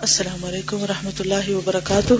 السلام 0.00 0.44
علیکم 0.44 0.82
و 0.82 0.86
رحمۃ 0.86 1.20
اللہ 1.20 1.50
وبرکاتہ۔ 1.50 2.14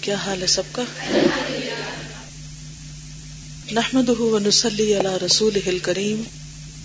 کیا 0.00 0.14
حال 0.14 0.42
ہے 0.42 0.46
سب 0.46 0.62
کا؟ 0.72 0.82
نحمد 3.72 4.08
ونسلی 4.08 4.98
علی 4.98 5.26
رسول 5.26 5.78
کریم 5.82 6.22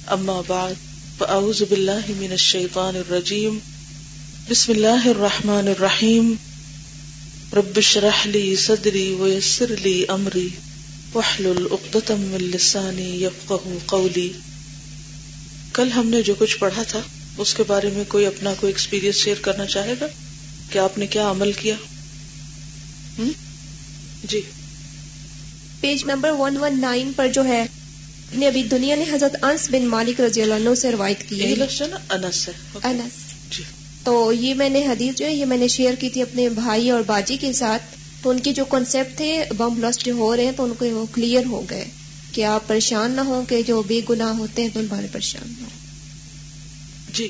اما 0.07 0.41
بعد، 0.47 0.73
فاعوذ 1.18 1.61
باللہ 1.70 2.05
من 2.09 2.32
الشیطان 2.32 2.95
الرجیم۔ 2.95 3.59
بسم 4.50 4.71
اللہ 4.71 5.07
الرحمن 5.07 5.68
الرحیم۔ 5.68 6.34
رب 7.54 7.71
اشرح 7.75 8.25
لی 8.25 8.55
صدری 8.55 9.16
ویسر 9.20 9.75
لی 9.84 10.05
امری۔ 10.07 10.50
واحلل 11.14 11.68
عقدۃ 11.71 12.09
من 12.09 12.43
لسانی 12.43 13.23
یفقهوا 13.23 13.77
قولی۔ 13.86 14.32
کل 15.73 15.91
ہم 15.91 16.09
نے 16.09 16.21
جو 16.21 16.33
کچھ 16.39 16.57
پڑھا 16.57 16.83
تھا 16.83 17.01
اس 17.37 17.54
کے 17.54 17.63
بارے 17.68 17.89
میں 17.93 18.04
کوئی 18.07 18.25
اپنا 18.25 18.54
کوئی 18.59 18.73
ایکسپیرینس 18.73 19.15
شیئر 19.15 19.36
کرنا 19.41 19.65
چاہے 19.65 19.93
گا؟ 20.01 20.07
کہ 20.69 20.79
آپ 20.79 20.97
نے 20.97 21.07
کیا 21.07 21.31
عمل 21.31 21.51
کیا؟ 21.51 21.75
جی۔ 24.23 24.41
Page 25.79 26.04
number 26.05 26.29
one 26.29 26.57
one 26.57 26.81
nine 26.81 27.11
پر 27.15 27.28
جو 27.28 27.45
ہے 27.45 27.65
نے 28.33 28.47
ابھی 28.47 28.64
دنیا 28.64 28.95
نے 28.95 29.05
حضرت 29.14 29.36
انس 29.41 29.69
بن 29.69 29.86
مالک 29.86 30.21
رضی 30.21 30.41
اللہ 30.41 30.54
عنہ 30.54 30.75
سے 30.75 30.91
روایت 30.91 31.29
کی 31.29 31.43
ہے۔ 31.43 31.55
لفظ 31.55 31.81
ہے 31.81 31.87
نا 31.87 31.97
انس 32.09 32.47
ہے۔ 32.47 32.53
Okay. 32.78 32.94
انس۔ 32.94 33.11
جی۔ 33.58 33.64
تو 34.03 34.33
یہ 34.33 34.53
میں 34.53 34.69
نے 34.69 34.88
حدیث 34.88 35.16
جو 35.16 35.25
ہے 35.25 35.33
یہ 35.33 35.45
میں 35.45 35.58
نے 35.58 35.67
شیئر 35.67 35.94
کی 36.00 36.09
تھی 36.09 36.22
اپنے 36.22 36.50
بھائی 36.50 36.89
اور 36.89 37.02
باجی 37.02 37.38
کے 37.38 37.53
ساتھ۔ 37.53 37.83
تو 38.23 38.30
ان 38.30 38.39
کے 38.39 38.53
جو 38.53 38.66
کنسپٹ 38.66 39.17
تھے 39.17 39.44
بم 39.58 39.73
بلسٹ 39.73 40.09
ہو 40.09 40.36
رہے 40.36 40.45
ہیں 40.45 40.52
تو 40.52 40.64
ان 40.64 40.73
کو 40.80 40.86
وہ 40.86 41.05
کلیئر 41.14 41.45
ہو 41.45 41.61
گئے۔ 41.69 41.86
کہ 42.33 42.45
آپ 42.45 42.67
پریشان 42.67 43.11
نہ 43.11 43.22
ہوں 43.22 43.45
کہ 43.45 43.61
جو 43.61 43.81
بے 43.81 44.02
گناہ 44.09 44.28
ہوتے 44.28 44.61
ہیں 44.61 44.69
تو 44.69 44.80
ان 44.80 44.86
بارے 44.86 45.08
پریشان 45.11 45.53
نہ 45.59 45.64
ہوں۔ 45.64 45.80
جی۔ 47.14 47.30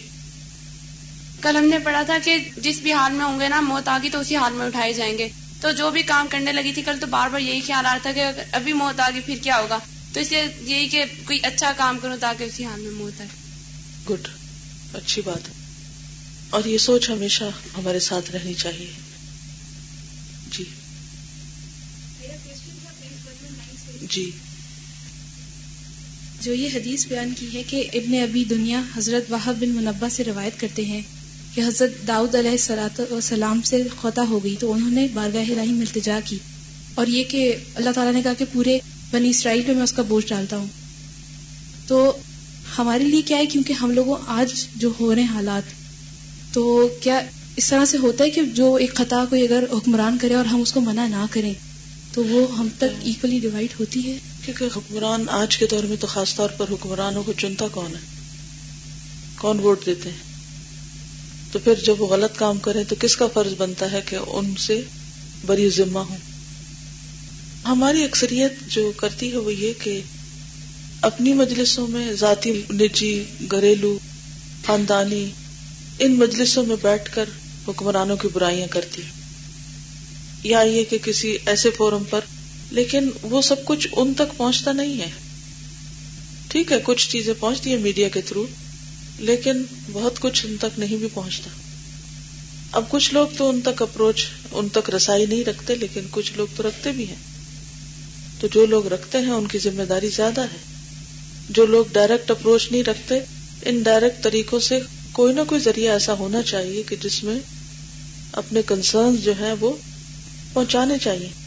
کل 1.41 1.57
ہم 1.57 1.65
نے 1.65 1.79
پڑھا 1.79 2.03
تھا 2.03 2.17
کہ 2.23 2.37
جس 2.57 2.79
بھی 2.79 2.93
حال 2.93 3.13
میں 3.13 3.25
ہوں 3.25 3.39
گے 3.39 3.47
نا 3.47 3.61
موت 3.61 3.87
آگی 3.87 4.09
تو 4.09 4.19
اسی 4.19 4.35
حال 4.35 4.53
میں 4.53 4.65
اٹھائے 4.65 4.93
جائیں 4.93 5.17
گے۔ 5.17 5.29
تو 5.61 5.71
جو 5.71 5.91
بھی 5.91 6.03
کام 6.03 6.27
کرنے 6.29 6.51
لگی 6.51 6.71
تھی 6.73 6.81
کل 6.81 6.99
تو 6.99 7.07
بار 7.07 7.29
بار 7.29 7.39
یہی 7.39 7.61
خیال 7.61 7.85
آ 7.85 7.93
رہا 7.93 7.99
تھا 8.01 8.11
کہ 8.11 8.19
اگر 8.19 8.43
ابھی 8.51 8.73
موت 8.73 8.99
آ 8.99 9.09
گئی 9.09 9.21
پھر 9.21 9.35
کیا 9.41 9.59
ہوگا؟ 9.59 9.79
تو 10.13 10.19
اس 10.19 10.31
لیے 10.31 10.43
یہی 10.61 10.87
کہ 10.87 11.03
کوئی 11.25 11.39
اچھا 11.43 11.71
کام 11.77 11.99
کروں 12.01 12.17
تاکہ 12.19 12.43
اسی 12.43 12.65
حال 12.65 12.79
میں 12.79 12.91
موت 12.91 13.21
آئے۔ 13.21 13.29
گڈ۔ 14.09 14.27
اچھی 14.93 15.21
بات۔ 15.25 15.47
ہے 15.47 15.53
اور 16.49 16.65
یہ 16.65 16.77
سوچ 16.77 17.09
ہمیشہ 17.09 17.43
ہمارے 17.77 17.99
ساتھ 17.99 18.31
رہنی 18.31 18.53
چاہیے۔ 18.53 18.91
جی۔ 20.51 20.63
جی۔ 24.09 24.31
جو 26.43 26.53
یہ 26.53 26.69
حدیث 26.73 27.07
بیان 27.07 27.33
کی 27.39 27.47
ہے 27.53 27.63
کہ 27.67 27.83
ابن 27.93 28.13
ابی 28.21 28.43
دنیا 28.43 28.81
حضرت 28.97 29.31
وحب 29.31 29.61
بن 29.61 29.69
منبع 29.69 30.07
سے 30.09 30.23
روایت 30.23 30.59
کرتے 30.59 30.85
ہیں 30.85 31.01
کہ 31.55 31.61
حضرت 31.61 32.07
داؤد 32.07 32.35
علیہ 32.35 32.51
السلاۃ 32.51 32.99
والسلام 33.09 33.61
سے 33.61 33.83
خطا 34.01 34.23
ہو 34.29 34.43
گئی 34.43 34.55
تو 34.59 34.73
انہوں 34.73 34.89
نے 34.89 35.07
بارگاہ 35.13 35.51
الہی 35.51 35.71
میں 35.71 35.85
التجا 35.85 36.19
کی 36.25 36.37
اور 36.95 37.07
یہ 37.07 37.23
کہ 37.23 37.55
اللہ 37.75 37.89
تعالیٰ 37.89 38.13
نے 38.13 38.21
کہا 38.21 38.33
کہ 38.33 38.45
پورے 38.51 38.79
بنی 39.11 39.29
اسرائیل 39.29 39.61
پہ 39.67 39.73
میں 39.73 39.83
اس 39.83 39.93
کا 39.93 40.01
بوجھ 40.01 40.27
ڈالتا 40.27 40.57
ہوں۔ 40.57 40.67
تو 41.87 42.17
ہمارے 42.77 43.03
لیے 43.03 43.21
کیا 43.21 43.37
ہے 43.37 43.45
کیونکہ 43.45 43.73
ہم 43.73 43.91
لوگوں 43.91 44.17
آج 44.27 44.53
جو 44.75 44.89
ہو 44.99 45.15
رہے 45.15 45.21
ہیں 45.21 45.29
حالات، 45.29 45.63
تو 46.53 46.89
کیا 47.03 47.21
اس 47.55 47.69
طرح 47.69 47.85
سے 47.85 47.97
ہوتا 47.97 48.23
ہے 48.23 48.29
کہ 48.29 48.41
جو 48.41 48.75
ایک 48.75 48.93
خطا 48.93 49.25
کوئی 49.29 49.43
اگر 49.43 49.63
حکمران 49.73 50.17
کرے 50.17 50.33
اور 50.33 50.45
ہم 50.45 50.61
اس 50.61 50.73
کو 50.73 50.81
منع 50.81 51.07
نہ 51.07 51.25
کریں، 51.31 51.53
تو 52.13 52.23
وہ 52.23 52.57
ہم 52.57 52.67
تک 52.77 53.01
ایکولی 53.03 53.39
ڈیوائڈ 53.39 53.79
ہوتی 53.79 54.11
ہے؟ 54.11 54.17
کیونکہ 54.45 54.65
حکمران 54.75 55.25
آج 55.29 55.57
کے 55.57 55.67
دور 55.71 55.83
میں 55.83 55.97
تو 55.97 56.07
خاص 56.07 56.35
طور 56.35 56.49
پر 56.49 56.65
حکمرانوں 56.71 57.23
کو 57.23 57.33
چنتا 57.33 57.67
کون 57.67 57.95
ہے؟ 57.95 57.99
کون 59.37 59.59
ووٹ 59.59 59.85
دیتے 59.85 60.09
ہیں؟ 60.09 60.33
تو 61.51 61.59
پھر 61.59 61.73
جب 61.85 62.01
وہ 62.01 62.07
غلط 62.07 62.37
کام 62.37 62.59
کریں 62.59 62.83
تو 62.83 62.95
کس 62.99 63.17
کا 63.17 63.27
فرض 63.27 63.53
بنتا 63.57 63.91
ہے 63.91 64.01
کہ 64.05 64.17
ان 64.27 64.55
سے 64.55 64.81
بری 65.45 65.69
ذمہ 65.69 65.99
ہوں؟ 65.99 66.17
ہماری 67.65 68.03
اکثریت 68.03 68.51
جو 68.67 68.91
کرتی 68.97 69.31
ہے 69.31 69.37
وہ 69.37 69.53
یہ 69.53 69.73
کہ 69.83 70.01
اپنی 71.01 71.33
مجلسوں 71.33 71.87
میں 71.87 72.13
ذاتی 72.13 72.61
نجی، 72.69 73.23
گھریلو، 73.51 73.99
خاندانی، 74.65 75.29
ان 75.99 76.15
مجلسوں 76.15 76.65
میں 76.65 76.75
بیٹھ 76.81 77.15
کر 77.15 77.25
حکمرانوں 77.67 78.17
کی 78.17 78.27
برائیاں 78.33 78.67
کرتی 78.67 79.01
یا 80.43 80.61
یہ 80.61 80.83
کہ 80.83 80.97
کسی 81.03 81.37
ایسے 81.45 81.69
فورم 81.77 82.03
پر 82.09 82.19
لیکن 82.73 83.09
وہ 83.21 83.41
سب 83.41 83.65
کچھ 83.65 83.87
ان 83.91 84.13
تک 84.13 84.37
پہنچتا 84.37 84.71
نہیں 84.71 85.01
ہے۔ 85.01 85.09
ٹھیک 86.47 86.71
ہے، 86.71 86.77
کچھ 86.83 87.09
چیزیں 87.09 87.33
پہنچتی 87.39 87.69
ہیں 87.69 87.77
میڈیا 87.77 88.09
کے 88.09 88.21
تھرو، 88.21 88.45
لیکن 89.19 89.63
بہت 89.91 90.19
کچھ 90.19 90.45
ان 90.45 90.57
تک 90.57 90.79
نہیں 90.79 90.97
بھی 90.97 91.07
پہنچتا۔ 91.13 91.49
اب 92.71 92.83
کچھ 92.89 93.13
لوگ 93.13 93.27
تو 93.37 93.49
ان 93.49 93.61
تک 93.61 93.81
اپروچ، 93.81 94.25
ان 94.51 94.69
تک 94.69 94.89
رسائی 94.89 95.25
نہیں 95.25 95.43
رکھتے، 95.43 95.75
لیکن 95.75 96.01
کچھ 96.11 96.33
لوگ 96.35 96.47
تو 96.55 96.63
رکھتے 96.63 96.91
بھی 96.91 97.07
ہیں۔ 97.07 97.15
تو 98.39 98.47
جو 98.47 98.65
لوگ 98.65 98.87
رکھتے 98.87 99.17
ہیں، 99.17 99.31
ان 99.31 99.47
کی 99.47 99.59
ذمہ 99.59 99.83
داری 99.83 100.09
زیادہ 100.09 100.41
ہے۔ 100.41 100.57
جو 101.49 101.65
لوگ 101.65 101.85
ڈائریکٹ 101.91 102.31
اپروچ 102.31 102.71
نہیں 102.71 102.83
رکھتے، 102.83 103.15
ان 103.65 103.81
ڈائریکٹ 103.81 104.23
طریقوں 104.23 104.59
سے 104.59 104.79
کوئی 105.11 105.33
نہ 105.33 105.41
کوئی 105.47 105.61
ذریعہ 105.61 105.93
ایسا 105.93 106.13
ہونا 106.13 106.41
چاہیے 106.41 106.83
کہ 106.83 106.95
جس 107.03 107.23
میں 107.23 107.39
اپنے 108.31 108.61
کنسرن 108.65 109.15
جو 109.15 109.31
ہیں 109.31 109.53
وہ 109.59 109.73
پہنچانے 110.53 110.97
چاہیے۔ 111.03 111.42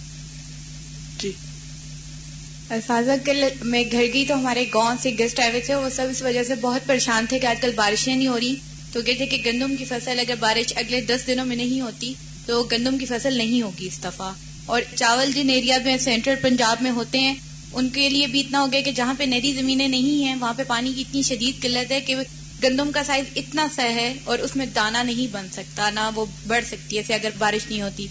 فاضہ 2.69 3.11
کل 3.25 3.45
میں 3.63 3.85
گھر 3.93 4.05
گئی 4.15 4.25
تو 4.27 4.35
ہمارے 4.35 4.65
گاؤں 4.75 4.97
سے 5.03 5.11
گیسٹ 5.19 5.41
آئے 5.41 5.51
ہوئے 5.51 5.61
تھے، 5.61 5.75
وہ 5.75 5.89
سب 5.89 6.07
اس 6.11 6.23
وجہ 6.23 6.43
سے 6.43 6.55
بہت 6.55 6.87
پریشان 6.87 7.27
تھے 7.29 7.39
کہ 7.39 7.47
آج 7.47 7.61
کل 7.61 7.71
بارشیں 7.75 8.17
نہیں 8.17 8.29
ہو 8.29 8.41
رہی۔ 8.41 8.55
تو 8.93 9.03
کہتے 9.03 9.27
کہ 9.27 9.43
گندم 9.47 9.77
کی 9.77 9.85
فصل 9.85 10.21
اگر 10.21 10.35
بارش 10.41 10.73
اگلے 10.77 11.01
دس 11.01 11.27
دنوں 11.27 11.47
میں 11.47 11.57
نہیں 11.57 11.81
ہوتی 11.81 12.15
تو 12.47 12.63
گندم 12.63 12.99
کی 12.99 13.07
فصل 13.07 13.35
نہیں 13.35 13.63
ہوگی 13.63 13.87
اس 13.87 14.05
دفعہ۔ 14.05 14.33
اور 14.67 14.83
چاول 14.95 15.33
جن 15.33 15.51
ایریا 15.51 15.79
میں 15.85 15.97
سینٹرل 15.99 16.35
پنجاب 16.43 16.77
میں 16.81 16.91
ہوتے 16.91 17.19
ہیں، 17.21 17.35
ان 17.73 17.89
کے 17.89 18.09
لیے 18.09 18.27
بھی 18.27 18.41
اتنا 18.41 18.61
ہو 18.61 18.73
گیا 18.73 18.81
کہ 18.81 18.93
جہاں 18.93 19.15
پہ 19.19 19.25
ندی 19.25 19.53
زمینیں 19.53 19.89
نہیں 19.89 20.25
ہیں، 20.25 20.35
وہاں 20.35 20.55
پہ 20.57 20.63
پانی 20.67 20.93
کی 20.97 21.01
اتنی 21.01 21.23
شدید 21.23 21.63
قلت 21.63 21.93
ہے 21.93 22.01
کہ 22.01 22.17
گندم 22.63 22.93
کا 22.93 23.03
سائز 23.05 23.25
اتنا 23.37 23.67
سہ 23.77 23.81
ہے 23.81 24.15
اور 24.25 24.39
اس 24.39 24.57
میں 24.57 24.67
دانا 24.67 25.03
نہیں 25.03 25.33
بن 25.33 25.47
سکتا، 25.53 25.91
نہ 25.91 26.11
وہ 26.15 26.27
بڑھ 26.47 26.65
سکتی 26.65 26.99
ہے۔ 26.99 27.15
اگر 27.15 27.31
بارش 27.39 27.71
نہیں 27.71 27.83
ہوتی 27.83 28.07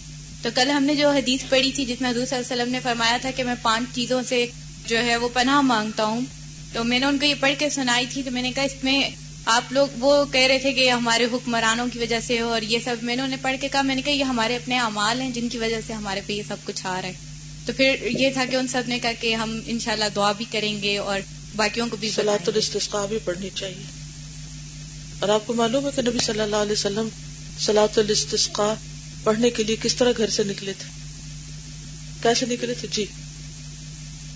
تو 0.46 0.50
کل 0.54 0.70
ہم 0.70 0.84
نے 0.84 0.94
جو 0.94 1.08
حدیث 1.10 1.44
پڑھی 1.48 1.70
تھی 1.72 1.84
جس 1.84 2.00
میں 2.00 2.10
حضور 2.10 2.24
صلی 2.24 2.36
اللہ 2.36 2.44
علیہ 2.44 2.54
وسلم 2.54 2.72
نے 2.72 2.80
فرمایا 2.82 3.16
تھا 3.20 3.30
کہ 3.36 3.44
میں 3.44 3.54
پانچ 3.62 3.94
چیزوں 3.94 4.20
سے 4.24 4.44
جو 4.86 4.98
ہے 4.98 5.16
وہ 5.16 5.28
پناہ 5.34 5.60
مانگتا 5.64 6.04
ہوں 6.06 6.20
تو 6.72 6.84
میں 6.84 6.98
نے 6.98 7.06
ان 7.06 7.18
کو 7.18 7.24
یہ 7.24 7.34
پڑھ 7.40 7.54
کے 7.58 7.68
سنائی 7.70 8.06
تھی 8.06 8.22
تو 8.22 8.30
میں 8.30 8.42
نے 8.42 8.52
کہا 8.52 8.62
اس 8.64 8.84
میں 8.84 9.00
آپ 9.48 9.72
لوگ 9.72 9.96
وہ 9.98 10.12
کہہ 10.32 10.46
رہے 10.46 10.58
تھے 10.58 10.72
کہ 10.72 10.90
ہمارے 10.90 11.24
حکمرانوں 11.32 11.86
کی 11.92 11.98
وجہ 11.98 12.20
سے 12.20 12.38
اور 12.42 12.62
یہ 12.64 12.78
سب 12.84 13.02
میں 13.02 13.16
نے 13.16 13.22
انہیں 13.22 13.42
پڑھ 13.42 13.56
کے 13.60 13.68
کہا 13.68 13.82
میں 13.82 13.94
نے 13.94 14.02
کہا 14.02 14.12
یہ 14.12 14.24
ہمارے 14.24 14.56
اپنے 14.56 14.78
اعمال 14.80 15.20
ہیں 15.20 15.30
جن 15.32 15.48
کی 15.48 15.58
وجہ 15.58 15.80
سے 15.86 15.92
ہمارے 15.92 16.20
پہ 16.26 16.32
یہ 16.32 16.42
سب 16.48 16.64
کچھ 16.64 16.86
آ 16.86 17.00
رہا 17.00 17.08
ہے 17.08 17.14
تو 17.66 17.72
پھر 17.74 18.06
یہ 18.14 18.30
تھا 18.30 18.44
کہ 18.44 18.56
ان 18.56 18.68
سب 18.68 18.88
نے 18.88 18.98
کہا 19.00 19.12
کہ 19.20 19.34
ہم 19.36 19.58
انشاءاللہ 19.66 20.14
دعا 20.16 20.32
بھی 20.34 20.44
کریں 20.50 20.82
گے 20.82 20.96
اور 21.00 21.20
باقیوں 21.56 21.86
کو 21.88 21.96
بھی 21.96 22.10
سلاۃ۔ 22.12 22.48
الاستسقاء 22.48 23.06
بھی 23.06 23.18
پڑھنی 23.24 23.50
چاہیے 23.54 23.84
اور 25.20 25.28
آپ 25.30 25.46
کو 25.46 25.54
معلوم 25.54 25.86
ہے 25.86 25.90
کہ 25.96 26.02
نبی 26.04 26.24
صلی 26.24 26.40
اللہ 26.40 26.66
علیہ 26.66 26.72
وسلم 26.74 27.08
سلاۃ 27.60 27.98
الاستسقاء 27.98 28.74
پڑھنے 29.26 29.50
کے 29.50 29.62
لیے 29.62 29.76
کس 29.82 29.96
طرح 29.96 30.12
گھر 30.16 30.30
سے 30.30 30.44
نکلے 30.44 30.72
تھے؟ 30.72 30.90
کیسے 32.22 32.46
نکلے 32.46 32.74
تھے؟ 32.74 32.88
جی۔ 32.92 33.04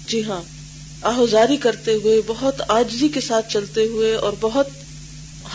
جی 0.07 0.25
ہاں۔ 0.25 0.43
آہوزاری 1.03 1.57
کرتے 1.57 1.95
ہوئے، 1.95 2.21
بہت 2.27 2.63
آجزی 2.69 3.09
کے 3.09 3.21
ساتھ 3.21 3.53
چلتے 3.53 3.87
ہوئے 3.87 4.15
اور 4.15 4.33
بہت 4.41 4.69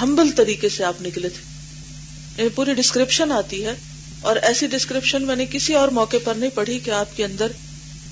ہمبل 0.02 0.32
طریقے 0.32 0.70
سے 0.70 0.84
آپ 0.84 1.02
نکلے 1.02 1.30
تھے۔ 1.30 1.42
یعنی 2.38 2.50
پوری 2.50 2.74
ڈسکرپشن 2.74 3.32
آتی 3.32 3.66
ہے 3.66 3.74
اور 4.22 4.36
ایسی 4.36 4.68
ڈسکرپشن 4.68 5.24
میں 5.24 5.36
نے 5.36 5.46
کسی 5.46 5.74
اور 5.74 5.88
موقع 5.88 6.18
پر 6.24 6.34
نہیں 6.36 6.50
پڑھی 6.50 6.80
کہ 6.80 6.92
آپ 6.92 7.18
کے 7.18 7.26
اندر 7.26 7.48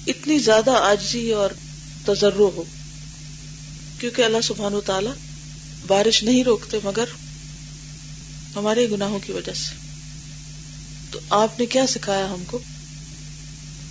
اتنی 0.08 0.38
زیادہ 0.38 0.72
آجزی 0.72 1.32
اور 1.32 1.50
تجرو 2.06 2.52
ہو۔ 2.56 2.64
کیونکہ 4.00 4.22
اللہ 4.22 4.42
سبحان 4.44 4.74
و 4.74 4.82
تعالی 4.82 5.10
بارش 5.88 6.24
نہیں 6.24 6.44
روکتے 6.44 6.78
مگر 6.84 7.06
ہمارے 8.56 8.90
گناہوں 8.90 9.20
کی 9.20 9.32
وجہ 9.32 9.54
سے۔ 9.54 9.83
تو 11.14 11.20
آپ 11.30 11.60
نے 11.60 11.66
کیا 11.66 11.88
سکھایا 11.88 12.30
ہم 12.30 12.44
کو 12.48 12.60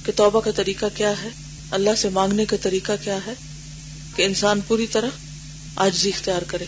کہ 0.04 0.12
توبہ 0.16 0.40
کا 0.40 0.50
طریقہ 0.50 0.86
کیا 0.94 1.22
ہے؟ 1.22 1.28
اللہ 1.70 1.94
سے 1.98 2.08
مانگنے 2.08 2.44
کا 2.44 2.56
طریقہ 2.62 2.92
کیا 3.04 3.18
ہے 3.26 3.32
کہ 4.16 4.22
انسان 4.22 4.60
پوری 4.60 4.86
طرح 4.86 5.06
آجزی 5.76 6.08
اختیار 6.08 6.42
کرے؟ 6.42 6.64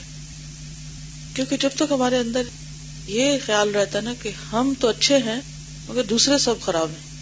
کیونکہ 1.34 1.56
جب 1.56 1.68
تک 1.74 1.82
ہمارے 1.90 2.18
اندر 2.18 2.42
یہ 3.06 3.38
خیال 3.46 3.70
رہتا 3.70 3.98
ہے 3.98 4.02
نا 4.02 4.14
کہ 4.22 4.30
ہم 4.52 4.74
تو 4.80 4.88
اچھے 4.88 5.16
ہیں 5.16 5.40
مگر 5.88 6.02
دوسرے 6.04 6.38
سب 6.38 6.54
خراب 6.60 6.88
ہیں، 6.88 7.16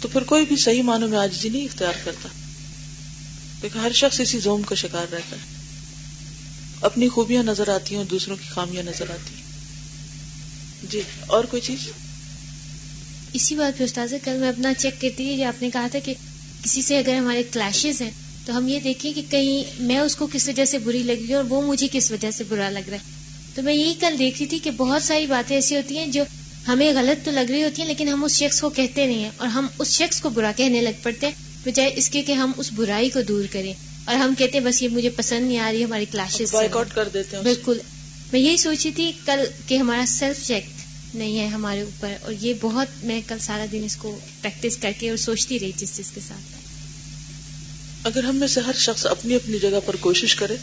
تو 0.00 0.08
پھر 0.08 0.22
کوئی 0.22 0.44
بھی 0.44 0.56
صحیح 0.56 0.82
معنوں 0.82 1.08
میں 1.08 1.18
آجزی 1.18 1.48
نہیں 1.48 1.64
اختیار 1.64 1.92
کرتا۔ 2.04 2.28
کیونکہ 3.60 3.78
ہر 3.78 3.92
شخص 3.92 4.20
اسی 4.20 4.38
زوم 4.38 4.62
کا 4.62 4.74
شکار 4.74 5.12
رہتا 5.12 5.36
ہے۔ 5.36 5.56
اپنی 6.80 7.08
خوبیاں 7.08 7.42
نظر 7.42 7.68
آتی 7.68 7.90
ہیں 7.90 7.96
اور 7.96 8.10
دوسروں 8.10 8.36
کی 8.36 8.48
خامیاں 8.48 8.82
نظر 8.82 9.10
آتی 9.10 9.34
ہیں۔ 9.34 9.42
جی 10.90 11.02
اور 11.26 11.44
کوئی 11.44 11.62
چیز؟ 11.62 11.78
اسی 13.36 13.54
بات 13.54 13.78
پہ 13.78 13.84
استاذ 13.84 14.14
کل 14.24 14.36
میں 14.36 14.48
اپنا 14.48 14.74
چیک 14.74 15.00
کرتی 15.00 15.24
تھی 15.24 15.44
آپ 15.44 15.62
نے 15.62 15.70
کہا 15.72 15.86
تھا 15.90 15.98
کہ 16.04 16.14
کسی 16.62 16.82
سے 16.82 16.98
اگر 16.98 17.14
ہمارے 17.14 17.42
کلیشز 17.52 18.02
ہیں 18.02 18.10
تو 18.46 18.58
ہم 18.58 18.68
یہ 18.68 18.78
دیکھیں 18.84 19.12
کہ 19.12 19.22
کہیں 19.30 19.82
میں 19.82 19.98
اس 19.98 20.16
کو 20.16 20.26
کس 20.32 20.48
وجہ 20.48 20.64
سے 20.64 20.78
بری 20.78 20.98
لگ 20.98 21.12
رہی 21.12 21.26
ہوں 21.26 21.34
اور 21.34 21.44
وہ 21.48 21.62
مجھے 21.62 21.88
کس 21.92 22.10
وجہ 22.10 22.30
سے 22.30 22.44
برا 22.48 22.70
لگ 22.70 22.88
رہا 22.88 22.96
ہے۔ 22.96 23.14
تو 23.54 23.62
میں 23.62 23.74
یہی 23.74 23.94
کل 24.00 24.18
دیکھ 24.18 24.38
رہی 24.38 24.46
تھی 24.46 24.58
کہ 24.58 24.70
بہت 24.70 25.02
ساری 25.02 25.26
باتیں 25.26 25.56
ایسی 25.56 25.76
ہوتی 25.76 25.98
ہیں 25.98 26.06
جو 26.06 26.22
ہمیں 26.68 26.92
غلط 26.94 27.24
تو 27.24 27.30
لگ 27.30 27.50
رہی 27.50 27.62
ہوتی 27.62 27.82
ہیں 27.82 27.88
لیکن 27.88 28.08
ہم 28.08 28.24
اس 28.24 28.32
شخص 28.36 28.60
کو 28.60 28.68
کہتے 28.68 29.06
نہیں 29.06 29.22
ہیں 29.22 29.30
اور 29.36 29.48
ہم 29.48 29.66
اس 29.78 29.92
شخص 29.92 30.20
کو 30.20 30.30
برا 30.30 30.52
کہنے 30.56 30.80
لگ 30.80 31.02
پڑتے 31.02 31.26
ہیں 31.26 31.34
بجائے 31.64 31.90
اس 31.96 32.10
کے 32.10 32.22
کہ 32.22 32.32
ہم 32.32 32.52
اس 32.56 32.72
برائی 32.72 33.08
کو 33.10 33.22
دور 33.22 33.44
کریں۔ 33.52 33.72
اور 34.04 34.14
ہم 34.14 34.34
کہتے 34.38 34.58
ہیں 34.58 34.64
بس 34.64 34.82
یہ 34.82 34.88
مجھے 34.88 35.10
پسند 35.10 35.46
نہیں 35.48 35.58
آ 35.58 35.72
رہی 35.72 35.84
ہماری 35.84 36.04
کلاسز 36.12 36.54
کر 36.94 37.08
دیتے 37.14 37.36
ہیں 37.36 37.42
بالکل۔ 37.44 37.78
میں 38.32 38.40
یہی 38.40 38.56
سوچی 38.56 38.90
تھی 38.90 39.12
کل 39.26 39.40
کہ 39.66 39.76
ہمارا 39.76 40.04
سیلف 40.06 40.46
چیک 40.46 40.64
نہیں 41.14 41.38
ہے 41.38 41.46
ہمارے 41.46 41.80
اوپر 41.80 42.12
اور 42.22 42.32
یہ 42.40 42.54
بہت 42.60 43.04
میں 43.04 43.20
کل 43.26 43.38
سارا 43.38 43.66
دن 43.72 43.82
اس 43.84 43.96
کو 43.96 44.18
پریکٹس 44.40 44.76
کر 44.76 44.92
کے 44.98 45.08
اور 45.08 45.16
سوچتی 45.16 45.60
رہی 45.60 45.72
جس 45.76 45.96
چیز 45.96 46.10
کے 46.14 46.20
ساتھ۔ 46.28 46.56
اگر 48.06 48.24
ہم 48.24 48.36
میں 48.36 48.46
سے 48.46 48.60
ہر 48.60 48.72
شخص 48.78 49.06
اپنی 49.06 49.34
اپنی 49.34 49.58
جگہ 49.58 49.80
پر 49.86 49.96
کوشش 49.96 50.36
کرے، 50.36 50.56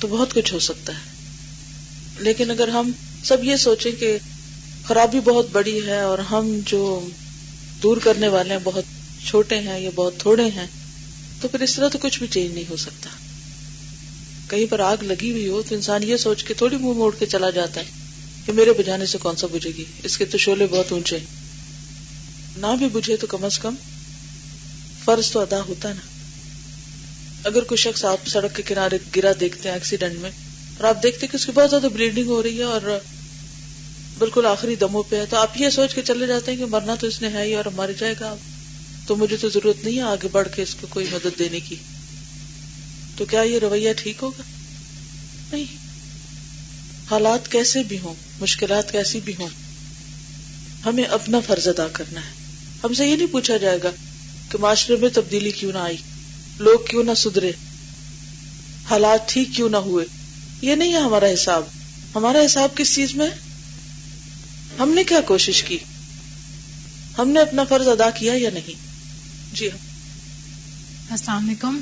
تو 0.00 0.08
بہت 0.08 0.34
کچھ 0.34 0.54
ہو 0.54 0.58
سکتا 0.58 0.92
ہے۔ 0.92 1.18
لیکن 2.18 2.50
اگر 2.50 2.68
ہم 2.68 2.92
سب 3.24 3.44
یہ 3.44 3.56
سوچیں 3.56 3.92
کہ 3.92 4.18
خرابی 4.84 5.20
بہت 5.20 5.46
بڑی 5.52 5.86
ہے 5.86 6.00
اور 6.00 6.18
ہم 6.18 6.60
جو 6.66 7.08
دور 7.82 7.96
کرنے 7.96 8.28
والے 8.28 8.50
ہیں، 8.50 8.60
بہت 8.64 8.84
چھوٹے 9.26 9.58
ہیں 9.58 9.80
یا 9.80 9.90
بہت 9.94 10.14
تھوڑے 10.18 10.44
ہیں، 10.44 10.66
تو 11.40 11.48
پھر 11.48 11.60
اس 11.60 11.74
طرح 11.76 11.88
تو 11.88 11.98
کچھ 11.98 12.18
بھی 12.18 12.26
چینج 12.26 12.54
نہیں 12.54 12.64
ہو 12.70 12.76
سکتا۔ 12.76 13.10
کہیں 14.48 14.66
پر 14.70 14.80
آگ 14.80 14.96
لگی 15.02 15.30
ہوئی 15.30 15.48
ہو 15.48 15.62
تو 15.62 15.74
انسان 15.74 16.02
یہ 16.02 16.16
سوچ 16.16 16.44
کے 16.44 16.54
تھوڑی 16.54 16.76
منہ 16.76 16.92
موڑ 16.92 17.14
کے 17.18 17.26
چلا 17.26 17.50
جاتا 17.50 17.80
ہے۔ 17.80 17.97
کہ 18.48 18.52
میرے 18.52 18.72
بجانے 18.72 19.06
سے 19.06 19.18
کون 19.18 19.36
سا 19.36 19.46
بجے 19.52 19.70
گی؟ 19.76 19.84
اس 20.02 20.18
کے 20.18 20.24
تو 20.24 20.38
شولے 20.38 20.66
بہت 20.66 20.92
اونچے 20.92 21.18
نہ 22.56 22.66
بھی 22.78 22.88
بجھے 22.92 23.16
تو 23.16 23.26
کم 23.26 23.44
از 23.44 23.58
کم 23.58 23.74
فرض 25.04 25.30
تو 25.30 25.40
ادا 25.40 25.60
ہوتا 25.60 25.92
نا۔ 25.92 26.00
اگر 27.44 27.62
کوئی 27.62 27.78
شخص 27.78 28.04
آپ 28.04 28.28
سڑک 28.28 28.56
کے 28.56 28.62
کنارے 28.62 28.98
گرا 29.16 29.32
دیکھتے 29.40 29.68
ہیں 29.68 29.76
ایکسیڈنٹ 29.76 30.20
میں 30.20 30.30
اور 30.76 30.84
آپ 30.84 31.02
دیکھتے 31.02 31.26
کہ 31.26 31.36
اس 31.36 31.46
کی 31.46 31.52
بہت 31.54 31.70
زیادہ 31.70 31.86
بلیڈنگ 31.92 32.26
ہو 32.26 32.42
رہی 32.42 32.58
ہے 32.58 32.62
اور 32.62 32.80
بالکل 34.18 34.46
آخری 34.46 34.74
دموں 34.74 35.02
پہ 35.08 35.16
ہے، 35.16 35.26
تو 35.26 35.36
آپ 35.36 35.60
یہ 35.60 35.70
سوچ 35.70 35.94
کے 35.94 36.02
چلے 36.02 36.26
جاتے 36.26 36.50
ہیں 36.50 36.58
کہ 36.58 36.64
مرنا 36.64 36.94
تو 36.94 37.06
اس 37.06 37.22
نے 37.22 37.28
ہے 37.28 37.42
ہی 37.42 37.54
اور 37.54 37.64
مر 37.64 37.90
جائے 37.98 38.14
گا 38.20 38.36
تو 39.06 39.16
مجھے 39.16 39.36
تو 39.36 39.48
ضرورت 39.48 39.84
نہیں 39.84 39.96
ہے 39.96 40.02
آگے 40.02 40.28
بڑھ 40.32 40.48
کے 40.56 40.62
اس 40.62 40.74
کو 40.74 40.86
کوئی 40.90 41.06
مدد 41.12 41.38
دینے 41.38 41.60
کی۔ 41.60 41.76
تو 43.16 43.24
کیا 43.24 43.42
یہ 43.42 43.58
رویہ 43.58 43.92
ٹھیک 43.92 44.22
ہوگا؟ 44.22 44.42
نہیں۔ 45.52 45.87
حالات 47.10 47.48
کیسے 47.52 47.82
بھی 47.82 47.98
ہوں 47.98 48.14
مشکلات 48.40 48.92
کیسی 48.92 49.20
بھی 49.20 49.34
ہوں 49.38 49.48
ہمیں 50.86 51.04
اپنا 51.04 51.40
فرض 51.40 51.68
ادا 51.68 51.88
کرنا 51.88 52.20
ہے۔ 52.20 52.30
ہم 52.84 52.94
سے 52.94 53.06
یہ 53.06 53.16
نہیں 53.16 53.32
پوچھا 53.32 53.56
جائے 53.56 53.78
گا 53.82 53.90
کہ 54.50 54.58
معاشرے 54.58 54.96
میں 54.96 55.08
تبدیلی 55.08 55.50
کیوں 55.50 55.72
نہ 55.72 55.78
آئی 55.78 55.96
لوگ 56.58 56.78
کیوں 56.90 57.04
نہ 57.04 57.14
سدھرے 57.16 57.52
حالات 58.90 59.28
ٹھیک 59.28 59.48
کیوں 59.56 59.68
نہ 59.68 59.76
ہوئے۔ 59.76 60.04
یہ 60.62 60.74
نہیں 60.74 60.94
ہے 60.94 60.98
ہمارا 60.98 61.26
حساب۔ 61.34 61.62
ہمارا 62.14 62.38
حساب 62.46 62.76
کس 62.76 62.94
چیز 62.94 63.14
میں 63.14 63.30
ہم 64.78 64.88
نے 64.88 65.04
کیا 65.04 65.20
کوشش 65.20 65.62
کی؟ 65.62 65.78
ہم 67.18 67.28
نے 67.28 67.40
اپنا 67.40 67.64
فرض 67.64 67.88
ادا 67.88 68.10
کیا 68.10 68.34
یا 68.36 68.50
نہیں؟ 68.50 68.74
جی 69.52 69.70
ہاں۔ 69.70 69.86
السلام 71.10 71.46
علیکم۔ 71.46 71.80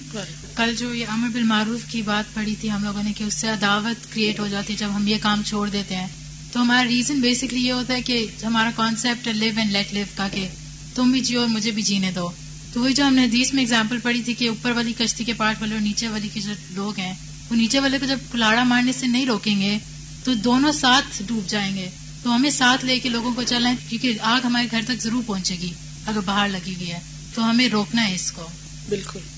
کل 0.56 0.76
جو 0.76 0.94
یہ 0.94 1.06
امر 1.08 1.28
بالمعروف 1.28 1.80
کی 1.90 2.02
بات 2.02 2.34
پڑی 2.34 2.54
تھی 2.60 2.70
ہم 2.70 2.84
لوگوں 2.84 3.02
نے 3.02 3.12
کہ 3.12 3.24
اس 3.24 3.34
سے 3.34 3.48
عداوت 3.48 4.14
کریٹ 4.14 4.40
ہو 4.40 4.48
جاتی 4.48 4.72
ہے 4.72 4.78
جب 4.78 4.88
ہم 4.94 5.06
یہ 5.06 5.16
کام 5.22 5.42
چھوڑ 5.46 5.68
دیتے 5.68 5.96
ہیں۔ 5.96 6.06
تو 6.52 6.62
ہمارا 6.62 6.88
ریزن 6.88 7.20
بیسکلی 7.20 7.60
یہ 7.60 7.72
ہوتا 7.72 7.94
ہے 7.94 8.02
کہ 8.02 8.26
ہمارا 8.44 8.70
concept 8.76 9.28
live 9.28 9.52
and 9.56 9.72
let 9.72 9.94
live 9.94 10.04
کا 10.14 10.28
کہ 10.28 10.48
تم 10.94 11.12
بھی 11.12 11.20
جیو 11.20 11.40
اور 11.40 11.48
مجھے 11.48 11.70
بھی 11.70 11.82
جینے 11.82 12.10
دو۔ 12.10 12.30
تو 12.72 12.80
وہی 12.80 12.94
جو 12.94 13.06
ہم 13.06 13.14
نے 13.14 13.24
حدیث 13.24 13.54
میں 13.54 13.62
اگزامپل 13.62 13.98
پڑھی 13.98 14.22
تھی 14.22 14.34
کہ 14.34 14.48
اوپر 14.48 14.70
والی 14.70 14.92
کشتی 14.98 15.24
کے 15.24 15.32
پارٹ 15.32 15.60
والے 15.60 15.74
اور 15.74 15.82
نیچے 15.82 16.08
والی 16.08 16.28
کے 16.32 16.40
جو 16.40 16.52
لوگ 16.70 16.98
ہیں، 16.98 17.14
وہ 17.50 17.56
نیچے 17.56 17.80
والے 17.80 17.98
کو 17.98 18.06
جب 18.06 18.18
کلاڑا 18.32 18.64
مارنے 18.64 18.92
سے 18.92 19.06
نہیں 19.06 19.26
روکیں 19.26 19.60
گے، 19.60 19.78
تو 20.24 20.34
دونوں 20.34 20.72
ساتھ 20.72 21.22
ڈوب 21.26 21.50
جائیں 21.50 21.76
گے۔ 21.76 21.90
تو 22.22 22.34
ہمیں 22.36 22.50
ساتھ 22.50 22.84
لے 22.84 22.98
کے 22.98 23.08
لوگوں 23.08 23.32
کو 23.32 23.42
چلیں 23.42 23.74
کیونکہ 23.88 24.18
آگ 24.20 24.40
ہمارے 24.44 24.66
گھر 24.70 24.80
تک 24.84 25.02
ضرور 25.02 25.22
پہنچے 25.26 25.56
گی، 25.60 25.72
اگر 26.06 26.20
باہر 26.20 26.48
لگی 26.48 26.74
ہوئی 26.74 26.92
ہے۔ 26.92 26.98
تو 27.34 27.50
ہمیں 27.50 27.68
روکنا 27.68 28.08
ہے 28.08 28.14
اس 28.14 28.32
کو۔ 28.32 28.46
بالکل۔ 28.88 29.35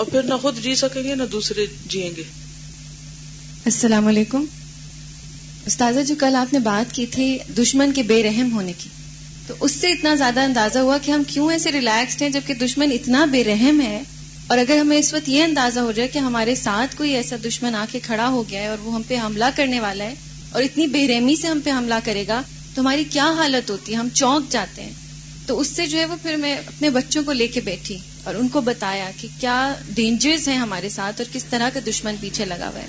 اور 0.00 0.08
پھر 0.08 0.22
نہ 0.22 0.34
خود 0.42 0.58
جی 0.62 0.74
سکیں 0.74 1.04
گے 1.04 1.14
نہ 1.14 1.22
دوسرے 1.32 1.66
جیئیں 1.86 2.10
گے۔ 2.16 2.22
السلام 3.64 4.06
علیکم۔ 4.06 4.44
استاذہ 5.66 6.00
جو 6.00 6.14
کل 6.18 6.36
آپ 6.36 6.52
نے 6.52 6.58
بات 6.58 6.94
کی 6.94 7.06
تھی 7.06 7.38
دشمن 7.58 7.92
کے 7.92 8.02
بے 8.02 8.22
رحم 8.22 8.52
ہونے 8.52 8.72
کی۔ 8.78 8.88
تو 9.46 9.54
اس 9.60 9.72
سے 9.72 9.88
اتنا 9.88 10.14
زیادہ 10.14 10.40
اندازہ 10.40 10.78
ہوا 10.78 10.98
کہ 11.02 11.10
ہم 11.10 11.22
کیوں 11.26 11.52
ایسے 11.52 11.72
ریلیکسڈ 11.72 12.22
ہیں 12.22 12.28
جبکہ 12.28 12.54
دشمن 12.54 12.92
اتنا 12.92 13.24
بے 13.24 13.44
رحم 13.44 13.80
ہے۔ 13.80 14.02
اور 14.46 14.58
اگر 14.58 14.78
ہمیں 14.78 14.96
اس 14.96 15.14
وقت 15.14 15.28
یہ 15.28 15.42
اندازہ 15.42 15.80
ہو 15.80 15.92
جائے 15.92 16.08
کہ 16.08 16.18
ہمارے 16.18 16.54
ساتھ 16.54 16.96
کوئی 16.96 17.14
ایسا 17.14 17.36
دشمن 17.44 17.74
آ 17.74 17.84
کے 17.92 17.98
کھڑا 18.02 18.28
ہو 18.28 18.48
گیا 18.50 18.60
ہے 18.60 18.66
اور 18.66 18.78
وہ 18.78 18.94
ہم 18.94 19.02
پہ 19.08 19.16
حملہ 19.16 19.44
کرنے 19.56 19.80
والا 19.80 20.04
ہے 20.04 20.14
اور 20.50 20.62
اتنی 20.62 20.86
بے 20.86 21.08
رحمی 21.08 21.36
سے 21.36 21.46
ہم 21.46 21.60
پہ 21.64 21.70
حملہ 21.70 21.94
کرے 22.04 22.24
گا، 22.28 22.42
تو 22.74 22.82
ہماری 22.82 23.04
کیا 23.10 23.32
حالت 23.36 23.70
ہوتی؟ 23.70 23.92
ہے 23.92 23.96
ہم 23.96 24.08
چونک 24.14 24.52
جاتے 24.52 24.82
ہیں۔ 24.82 24.92
تو 25.46 25.60
اس 25.60 25.66
سے 25.66 25.86
جو 25.86 25.98
ہے 25.98 26.04
وہ 26.04 26.16
پھر 26.22 26.36
میں 26.36 26.56
اپنے 26.56 26.90
بچوں 26.90 27.22
کو 27.22 27.32
لے 27.32 27.46
کے 27.46 27.60
بیٹھی۔ 27.60 27.98
اور 28.24 28.34
ان 28.34 28.48
کو 28.48 28.60
بتایا 28.60 29.10
کہ 29.16 29.28
کیا 29.40 29.74
ڈینجرز 29.94 30.48
ہیں 30.48 30.58
ہمارے 30.58 30.88
ساتھ 30.88 31.20
اور 31.20 31.34
کس 31.34 31.44
طرح 31.44 31.70
کا 31.74 31.80
دشمن 31.86 32.14
پیچھے 32.20 32.44
لگا 32.44 32.68
ہوا 32.68 32.80
ہے۔ 32.80 32.86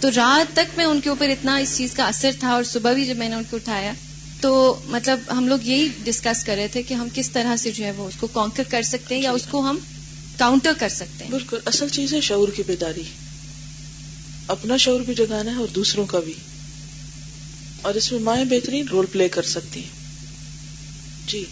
تو 0.00 0.10
رات 0.16 0.56
تک 0.56 0.76
میں 0.76 0.84
ان 0.84 1.00
کے 1.00 1.08
اوپر 1.08 1.28
اتنا 1.28 1.56
اس 1.56 1.76
چیز 1.76 1.94
کا 1.94 2.04
اثر 2.06 2.30
تھا 2.40 2.48
اور 2.48 2.64
صبح 2.64 2.92
بھی 2.92 3.06
جب 3.06 3.16
میں 3.16 3.28
نے 3.28 3.36
ان 3.36 3.42
کو 3.50 3.56
اٹھایا 3.56 3.92
تو 4.40 4.80
مطلب 4.86 5.20
ہم 5.30 5.48
لوگ 5.48 5.58
یہی 5.62 5.88
ڈسکس 6.04 6.44
کر 6.44 6.54
رہے 6.54 6.68
تھے 6.68 6.82
کہ 6.82 6.94
ہم 6.94 7.08
کس 7.14 7.30
طرح 7.30 7.56
سے 7.56 7.70
جو 7.70 7.84
ہے 7.84 7.90
وہ 7.90 8.08
اس 8.08 8.14
کو 8.20 8.26
کانکر 8.26 8.62
کر 8.68 8.82
سکتے 8.82 9.14
ہیں 9.14 9.22
یا 9.22 9.30
اس 9.30 9.42
کو 9.50 9.70
ہم 9.70 9.78
کاؤنٹر 10.36 10.72
کر 10.78 10.88
سکتے 10.88 11.24
ہیں۔ 11.24 11.30
بالکل، 11.30 11.58
اصل 11.64 11.88
چیز 11.88 12.14
ہے 12.14 12.20
شعور 12.20 12.48
کی 12.48 12.62
بیداری۔ 12.66 13.02
اپنا 14.46 14.76
شعور 14.76 15.00
بھی 15.00 15.14
جگانا 15.14 15.50
ہے 15.50 15.56
اور 15.56 15.66
دوسروں 15.66 16.06
کا 16.06 16.20
بھی۔ 16.20 16.32
اور 17.82 17.94
اس 17.94 18.12
میں 18.12 18.20
مائیں 18.20 18.44
بہترین 18.44 18.88
رول 18.88 19.06
پلے 19.06 19.28
کر 19.28 19.42
سکتی 19.42 19.80
ہیں۔ 19.80 19.90
جی۔ 21.26 21.44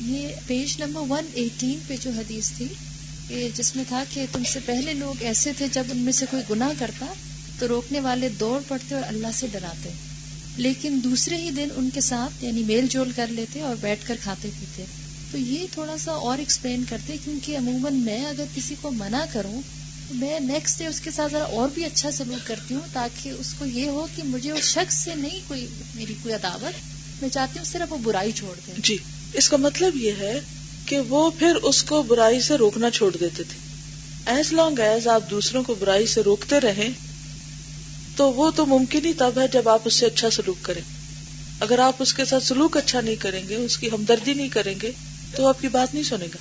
یہ 0.00 0.28
پیج 0.46 0.74
نمبر 0.78 1.00
ون 1.10 1.26
ایٹین 1.34 1.78
پہ 1.86 1.94
جو 2.00 2.10
حدیث 2.10 2.50
تھی 2.50 2.68
جس 3.54 3.76
میں 3.76 3.84
تھا 3.88 4.04
کہ 4.10 4.26
تم 4.32 4.42
سے 4.52 4.60
پہلے 4.66 4.94
لوگ 4.94 5.22
ایسے 5.22 5.52
تھے 5.58 5.66
جب 5.72 5.84
ان 5.90 5.98
میں 5.98 6.12
سے 6.12 6.26
کوئی 6.30 6.42
گناہ 6.50 6.72
کرتا 6.78 7.06
تو 7.58 7.68
روکنے 7.68 8.00
والے 8.00 8.28
دوڑ 8.28 8.60
پڑتے 8.68 8.94
اور 8.94 9.02
اللہ 9.08 9.26
سے 9.34 9.46
ڈراتے۔ 9.52 9.90
لیکن 10.56 11.00
دوسرے 11.04 11.36
ہی 11.36 11.50
دن 11.50 11.68
ان 11.76 11.90
کے 11.94 12.00
ساتھ 12.00 12.44
یعنی 12.44 12.62
میل 12.62 12.86
جول 12.86 13.10
کر 13.16 13.26
لیتے 13.26 13.60
اور 13.60 13.76
بیٹھ 13.80 14.06
کر 14.06 14.16
کھاتے 14.22 14.48
پیتے۔ 14.60 14.84
تو 15.32 15.38
یہ 15.38 15.66
تھوڑا 15.72 15.98
سا 15.98 16.12
اور 16.12 16.38
ایکسپلین 16.38 16.84
کرتے، 16.88 17.16
کیونکہ 17.24 17.56
عموماً 17.56 17.94
میں 17.94 18.24
اگر 18.26 18.44
کسی 18.54 18.74
کو 18.80 18.90
منع 18.90 19.24
کروں 19.32 19.62
تو 20.08 20.14
میں 20.14 20.40
نیکسٹ 20.40 20.78
ڈے 20.78 20.86
اس 20.86 21.00
کے 21.00 21.10
ساتھ 21.10 21.32
ذرا 21.32 21.44
اور 21.44 21.68
بھی 21.74 21.84
اچھا 21.84 22.10
سلوک 22.10 22.46
کرتی 22.46 22.74
ہوں 22.74 22.80
تاکہ 22.92 23.28
اس 23.28 23.54
کو 23.58 23.64
یہ 23.64 23.88
ہو 23.88 24.06
کہ 24.16 24.22
مجھے 24.22 24.50
اس 24.50 24.64
شخص 24.64 25.04
سے 25.04 25.14
نہیں 25.14 25.40
کوئی، 25.46 25.66
میری 25.94 26.14
کوئی 26.22 26.34
عداوت، 26.34 26.74
میں 27.22 27.30
چاہتی 27.30 27.58
ہوں 27.58 27.66
صرف 27.66 27.92
وہ 27.92 27.98
برائی 28.02 28.32
چھوڑ 28.32 28.54
دیں 28.66 28.74
جی۔ 28.82 28.96
اس 29.34 29.48
کا 29.48 29.56
مطلب 29.56 29.96
یہ 29.96 30.12
ہے 30.20 30.38
کہ 30.86 31.00
وہ 31.00 31.30
پھر 31.38 31.54
اس 31.62 31.82
کو 31.82 32.02
برائی 32.02 32.40
سے 32.40 32.56
روکنا 32.56 32.90
چھوڑ 32.90 33.10
دیتے 33.16 33.42
تھے۔ 33.42 33.58
ایز 34.26 34.52
لانگ 34.52 34.78
ایز 34.78 35.08
آپ 35.08 35.30
دوسروں 35.30 35.62
کو 35.62 35.74
برائی 35.74 36.06
سے 36.06 36.22
روکتے 36.22 36.60
رہیں، 36.60 36.90
تو 38.16 38.32
وہ 38.32 38.50
تو 38.50 38.66
ممکن 38.66 39.04
ہی 39.06 39.12
تب 39.12 39.38
ہے 39.38 39.48
جب 39.48 39.68
آپ 39.68 39.82
اس 39.84 39.94
سے 39.94 40.06
اچھا 40.06 40.30
سلوک 40.30 40.64
کریں۔ 40.64 40.80
اگر 41.60 41.78
آپ 41.78 42.02
اس 42.02 42.14
کے 42.14 42.24
ساتھ 42.24 42.44
سلوک 42.44 42.76
اچھا 42.76 43.00
نہیں 43.00 43.16
کریں 43.16 43.48
گے، 43.48 43.54
اس 43.54 43.76
کی 43.78 43.90
ہمدردی 43.90 44.34
نہیں 44.34 44.48
کریں 44.48 44.74
گے، 44.82 44.90
تو 45.36 45.46
آپ 45.48 45.60
کی 45.60 45.68
بات 45.68 45.94
نہیں 45.94 46.04
سنے 46.04 46.26
گا۔ 46.26 46.38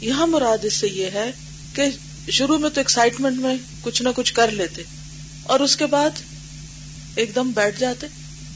یہاں 0.00 0.26
مراد 0.26 0.64
اس 0.64 0.74
سے 0.74 0.88
یہ 0.88 1.06
ہے 1.06 1.30
کہ 1.74 1.84
شروع 2.30 2.58
میں 2.58 2.70
تو 2.70 2.80
ایکسائٹمنٹ 2.80 3.40
میں 3.40 3.54
کچھ 3.82 4.02
نہ 4.02 4.08
کچھ 4.16 4.32
کر 4.34 4.50
لیتے، 4.50 4.82
اور 5.42 5.60
اس 5.60 5.76
کے 5.76 5.86
بعد 5.86 6.20
ایک 7.14 7.34
دم 7.34 7.50
بیٹھ 7.50 7.80
جاتے، 7.80 8.06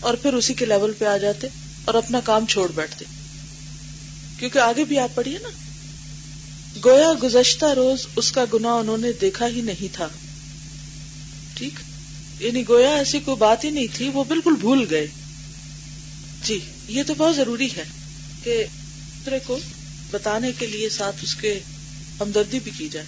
اور 0.00 0.14
پھر 0.14 0.35
اسی 0.35 0.54
کے 0.54 0.66
لیول 0.66 0.92
پہ 0.99 1.04
آ 1.04 1.16
جاتے، 1.16 1.47
اور 1.85 1.95
اپنا 1.95 2.21
کام 2.21 2.47
چھوڑ 2.47 2.71
بیٹھتے۔ 2.75 3.04
کیونکہ 4.38 4.59
آگے 4.59 4.85
بھی 4.85 4.99
آپ 4.99 5.14
پڑھیے 5.14 5.38
نا۔ 5.43 5.49
گویا 6.85 7.12
گزشتہ 7.23 7.64
روز 7.64 8.07
اس 8.16 8.33
کا 8.33 8.45
گنا 8.55 8.75
انہوں 8.75 8.99
نے 8.99 9.12
دیکھا 9.21 9.49
ہی 9.49 9.61
نہیں 9.61 9.88
تھا۔ 9.93 10.09
ٹھیک؟ 11.55 11.81
یعنی 12.43 12.69
گویا 12.69 12.90
ایسی 12.90 13.21
کوئی 13.21 13.37
بات 13.37 13.64
ہی 13.64 13.71
نہیں 13.71 13.87
تھی، 13.93 14.09
وہ 14.09 14.25
بالکل 14.25 14.55
بھول 14.61 14.87
گئے۔ 14.90 15.07
جی 16.45 16.59
یہ 16.88 17.02
تو 17.07 17.14
بہت 17.14 17.37
ضروری 17.37 17.69
ہے 17.76 17.85
کہ 18.45 18.64
دوسرے 18.73 19.38
کو 19.47 19.59
بتانے 20.11 20.52
کے 20.59 20.66
لیے 20.66 20.88
ساتھ 20.88 21.16
اس 21.23 21.35
کے 21.35 21.61
ہمدردی 22.21 22.59
بھی 22.59 22.71
کی 22.78 22.88
جائے۔ 22.93 23.07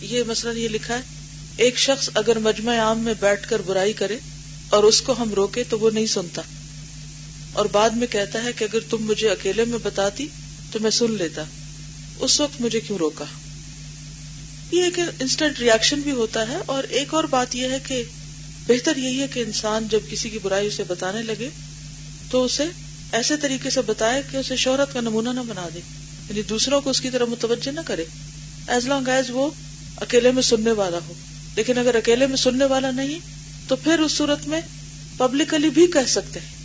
یہ 0.00 0.22
مثلا 0.26 0.50
یہ 0.50 0.68
لکھا 0.68 0.94
ہے، 0.94 1.00
ایک 1.56 1.78
شخص 1.78 2.10
اگر 2.14 2.38
مجمع 2.38 2.78
عام 2.78 2.98
میں 2.98 3.14
بیٹھ 3.20 3.48
کر 3.48 3.60
برائی 3.66 3.92
کرے 3.92 4.18
اور 4.68 4.84
اس 4.84 5.02
کو 5.02 5.14
ہم 5.18 5.34
روکے 5.34 5.64
تو 5.64 5.78
وہ 5.78 5.90
نہیں 5.90 6.06
سنتا۔ 6.06 6.42
اور 7.56 7.66
بعد 7.66 7.90
میں 7.90 8.06
کہتا 8.06 8.44
ہے 8.44 8.52
کہ 8.52 8.64
اگر 8.64 8.78
تم 8.90 8.96
مجھے 9.00 9.30
اکیلے 9.30 9.64
میں 9.64 9.78
بتاتی 9.82 10.28
تو 10.72 10.78
میں 10.78 10.90
سن 10.90 11.10
لیتا۔ 11.10 11.42
اس 12.18 12.40
وقت 12.40 12.60
مجھے 12.60 12.80
کیوں 12.80 12.98
روکا؟ 12.98 13.24
یہ 14.72 14.84
ایک 14.84 14.98
انسٹنٹ 15.20 15.58
ریئیکشن 15.58 16.00
بھی 16.00 16.10
ہوتا 16.10 16.48
ہے 16.48 16.56
اور 16.66 16.84
ایک 16.84 17.14
اور 17.14 17.24
بات 17.24 17.56
یہ 17.56 17.68
ہے 17.68 17.78
کہ 17.86 18.02
بہتر 18.68 18.96
یہی 18.96 19.20
ہے 19.20 19.26
کہ 19.26 19.40
انسان 19.40 19.88
جب 19.90 20.00
کسی 20.10 20.30
کی 20.30 20.38
برائی 20.38 20.66
اسے 20.66 20.82
بتانے 20.88 21.22
لگے 21.22 21.48
تو 22.30 22.44
اسے 22.44 22.64
ایسے 23.12 23.36
طریقے 23.36 23.70
سے 23.70 23.80
بتائے 23.80 24.22
کہ 24.30 24.36
اسے 24.36 24.56
شہرت 24.56 24.92
کا 24.92 25.00
نمونہ 25.00 25.28
نہ 25.28 25.40
بنا 25.40 25.68
دے۔ 25.74 25.80
یعنی 26.28 26.42
دوسروں 26.42 26.80
کو 26.80 26.90
اس 26.90 27.00
کی 27.00 27.10
طرح 27.10 27.24
متوجہ 27.24 27.70
نہ 27.70 27.80
کرے۔ 27.86 28.04
ایز 28.66 28.86
لانگ 28.86 29.08
ایز 29.08 29.26
وہ 29.28 29.50
اکیلے 30.00 30.32
میں 30.32 30.42
سننے 30.42 30.72
والا 30.72 30.98
ہو۔ 31.08 31.12
لیکن 31.56 31.78
اگر 31.78 31.94
اکیلے 31.94 32.26
میں 32.26 32.36
سننے 32.36 32.64
والا 32.64 32.90
نہیں 32.90 33.18
تو 33.68 33.76
پھر 33.76 33.98
اس 33.98 34.12
صورت 34.12 34.48
میں 34.48 34.60
پبلکلی 35.16 35.70
بھی 35.70 35.86
کہہ 35.86 36.06
سکتے 36.06 36.40
ہیں۔ 36.40 36.55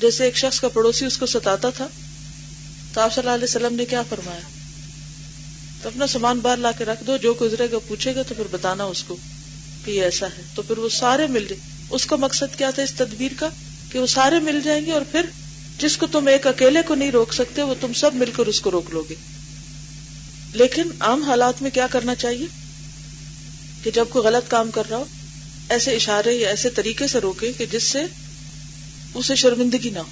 جیسے 0.00 0.24
ایک 0.24 0.36
شخص 0.36 0.60
کا 0.60 0.68
پڑوسی 0.68 1.04
اس 1.04 1.18
کو 1.18 1.26
ستاتا 1.26 1.70
تھا، 1.70 1.88
تو 2.92 3.00
آپ 3.00 3.14
صلی 3.14 3.20
اللہ 3.20 3.34
علیہ 3.34 3.44
وسلم 3.44 3.74
نے 3.74 3.84
کیا 3.84 4.02
فرمایا؟ 4.02 4.40
تو 5.82 5.88
اپنا 5.88 6.06
سامان 6.06 6.38
باہر 6.38 6.56
لا 6.56 6.72
کے 6.72 6.84
رکھ 6.84 7.04
دو، 7.04 7.16
جو 7.16 7.34
گزرے 7.40 7.70
گا 7.72 7.78
پوچھے 7.78 8.14
گا، 8.14 8.22
تو 8.22 8.34
پھر 8.34 8.44
بتانا 8.50 8.84
اس 8.84 9.02
کو 9.02 9.16
کہ 9.84 9.90
یہ 9.90 10.02
ایسا 10.02 10.26
ہے۔ 10.26 10.42
تو 10.54 10.62
پھر 10.62 10.78
وہ 10.78 10.88
سارے 10.88 11.26
مل 11.26 11.46
جائیں۔ 11.48 11.86
اس 11.90 12.06
کا 12.06 12.16
مقصد 12.16 12.58
کیا 12.58 12.70
تھا 12.70 12.82
اس 12.82 12.92
تدبیر 12.92 13.30
کا؟ 13.36 13.48
کہ 13.92 13.98
وہ 13.98 14.06
سارے 14.06 14.40
مل 14.40 14.60
جائیں 14.64 14.86
گے 14.86 14.92
اور 14.92 15.02
پھر 15.12 15.26
جس 15.78 15.96
کو 15.96 16.06
تم 16.06 16.26
ایک 16.26 16.46
اکیلے 16.46 16.80
کو 16.86 16.94
نہیں 16.94 17.10
روک 17.10 17.32
سکتے، 17.32 17.62
وہ 17.62 17.74
تم 17.80 17.92
سب 17.92 18.14
مل 18.14 18.30
کر 18.36 18.46
اس 18.46 18.60
کو 18.60 18.70
روک 18.70 18.90
لو 18.90 19.04
گے۔ 19.10 19.14
لیکن 20.52 20.82
عام 21.00 21.22
حالات 21.22 21.62
میں 21.62 21.70
کیا 21.70 21.86
کرنا 21.86 22.14
چاہیے؟ 22.14 22.46
کہ 23.82 23.90
جب 23.90 24.04
کوئی 24.08 24.24
غلط 24.24 24.50
کام 24.50 24.70
کر 24.70 24.82
رہا 24.90 24.96
ہو، 24.96 25.04
ایسے 25.68 25.90
اشارے 25.96 26.32
یا 26.32 26.48
ایسے 26.48 26.70
طریقے 26.70 27.06
سے 27.06 27.18
روکے 27.18 27.52
کہ 27.52 27.66
جس 27.66 27.82
سے 27.82 28.02
اسے 29.14 29.34
شرمندگی 29.34 29.90
نہ 29.90 29.98
ہو۔ 29.98 30.10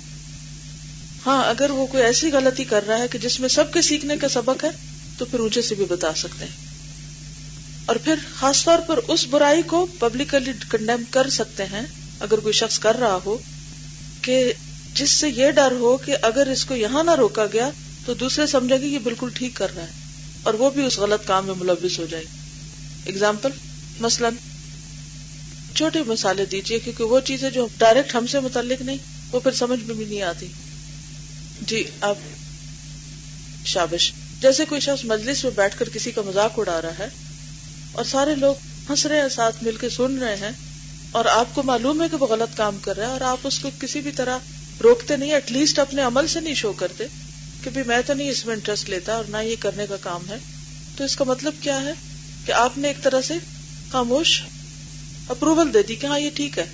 ہاں 1.26 1.44
اگر 1.44 1.70
وہ 1.70 1.86
کوئی 1.86 2.02
ایسی 2.02 2.32
غلطی 2.32 2.64
کر 2.64 2.86
رہا 2.86 2.98
ہے 2.98 3.08
کہ 3.08 3.18
جس 3.18 3.40
میں 3.40 3.48
سب 3.48 3.72
کے 3.72 3.82
سیکھنے 3.82 4.16
کا 4.16 4.28
سبق 4.28 4.64
ہے، 4.64 4.70
تو 5.18 5.24
پھر 5.24 5.38
اونچے 5.38 5.62
سے 5.62 5.74
بھی 5.74 5.84
بتا 5.84 6.14
سکتے 6.14 6.44
ہیں۔ 6.44 6.68
اور 7.86 7.96
پھر 7.96 8.14
خاص 8.34 8.64
طور 8.64 8.78
پر 8.78 8.98
اس 9.08 9.26
برائی 9.26 9.62
کو 9.62 9.86
پبلکلی 9.98 10.52
کنڈیم 10.68 11.04
کر 11.10 11.30
سکتے 11.30 11.64
ہیں، 11.64 11.82
اگر 12.20 12.38
کوئی 12.38 12.52
شخص 12.52 12.78
کر 12.78 12.96
رہا 12.96 13.18
ہو، 13.24 13.38
کہ 14.22 14.52
جس 14.94 15.10
سے 15.10 15.28
یہ 15.28 15.50
ڈر 15.50 15.72
ہو 15.72 15.96
کہ 15.96 16.16
اگر 16.22 16.46
اس 16.46 16.64
کو 16.64 16.74
یہاں 16.74 17.04
نہ 17.04 17.10
روکا 17.10 17.46
گیا، 17.52 17.70
تو 18.04 18.14
دوسرے 18.14 18.46
سمجھے 18.46 18.80
گے 18.80 18.86
یہ 18.86 18.98
بالکل 18.98 19.28
ٹھیک 19.34 19.54
کر 19.54 19.74
رہا 19.74 19.82
ہے 19.82 19.92
اور 20.42 20.54
وہ 20.54 20.70
بھی 20.70 20.84
اس 20.84 20.98
غلط 20.98 21.26
کام 21.26 21.46
میں 21.46 21.54
ملوث 21.54 21.98
ہو 21.98 22.06
جائے۔ 22.10 22.24
اگزامپل 23.06 23.50
مثلاً 24.00 24.32
چھوٹے 25.78 26.02
مسالے 26.06 26.44
دیجیے 26.44 26.78
کیونکہ 26.78 27.04
وہ 27.04 27.20
چیزیں 27.20 27.50
جو 27.50 27.68
ڈائریکٹ 27.78 28.14
ہم 28.14 28.26
سے 28.26 28.40
متعلق 28.40 28.82
نہیں، 28.82 28.96
وہ 29.32 29.40
پھر 29.40 29.52
سمجھ 29.52 29.80
میں 29.80 29.94
بھی 29.94 30.04
نہیں 30.04 30.22
آتی۔ 30.22 30.46
جی 31.60 31.84
اب 32.00 32.14
شابش، 33.64 34.12
جیسے 34.40 34.64
کوئی 34.64 34.80
شخص 34.80 35.04
مجلس 35.04 35.44
میں 35.44 35.52
بیٹھ 35.56 35.78
کر 35.78 35.88
کسی 35.88 36.10
کا 36.10 36.22
مذاق 36.22 36.58
اڑا 36.58 36.82
رہا 36.82 36.98
ہے 36.98 37.08
اور 37.92 38.04
سارے 38.04 38.34
لوگ 38.34 38.54
ہنس 38.90 39.06
رہے 39.06 39.20
ہیں، 39.20 39.28
ساتھ 39.28 39.64
مل 39.64 39.76
کے 39.76 39.88
سن 39.88 40.18
رہے 40.18 40.36
ہیں 40.36 40.50
اور 41.10 41.24
آپ 41.24 41.54
کو 41.54 41.62
معلوم 41.62 42.02
ہے 42.02 42.06
کہ 42.08 42.16
وہ 42.16 42.26
غلط 42.26 42.56
کام 42.56 42.78
کر 42.78 42.96
رہا 42.96 43.06
ہے 43.06 43.12
اور 43.12 43.20
آپ 43.20 43.38
اس 43.44 43.58
کو 43.58 43.70
کسی 43.80 44.00
بھی 44.00 44.10
طرح 44.10 44.38
روکتے 44.82 45.16
نہیں 45.16 45.32
ایٹ 45.32 45.52
لیسٹ 45.52 45.78
اپنے 45.78 46.02
عمل 46.02 46.26
سے 46.26 46.40
نہیں 46.40 46.54
شو 46.54 46.72
کرتے 46.72 47.04
کہ 47.64 47.70
بھی 47.70 47.82
میں 47.86 47.98
تو 48.06 48.14
نہیں 48.14 48.30
اس 48.30 48.46
میں 48.46 48.54
انٹرسٹ 48.54 48.90
لیتا 48.90 49.14
اور 49.14 49.24
نہ 49.28 49.36
یہ 49.36 49.56
کرنے 49.60 49.86
کا 49.88 49.96
کام 49.96 50.28
ہے۔ 50.28 50.36
تو 50.96 51.04
اس 51.04 51.16
کا 51.16 51.24
مطلب 51.24 51.52
کیا 51.60 51.82
ہے؟ 51.82 51.92
کہ 52.46 52.52
آپ 52.52 52.78
نے 52.78 52.88
ایک 52.88 53.02
طرح 53.02 53.20
سے 53.20 53.34
خاموش 53.92 54.42
اپروول 55.28 55.74
دے 55.74 55.82
دی 55.82 55.94
کہ 55.94 56.06
ہاں 56.06 56.20
یہ 56.20 56.30
ٹھیک 56.34 56.58
ہے۔ 56.58 56.64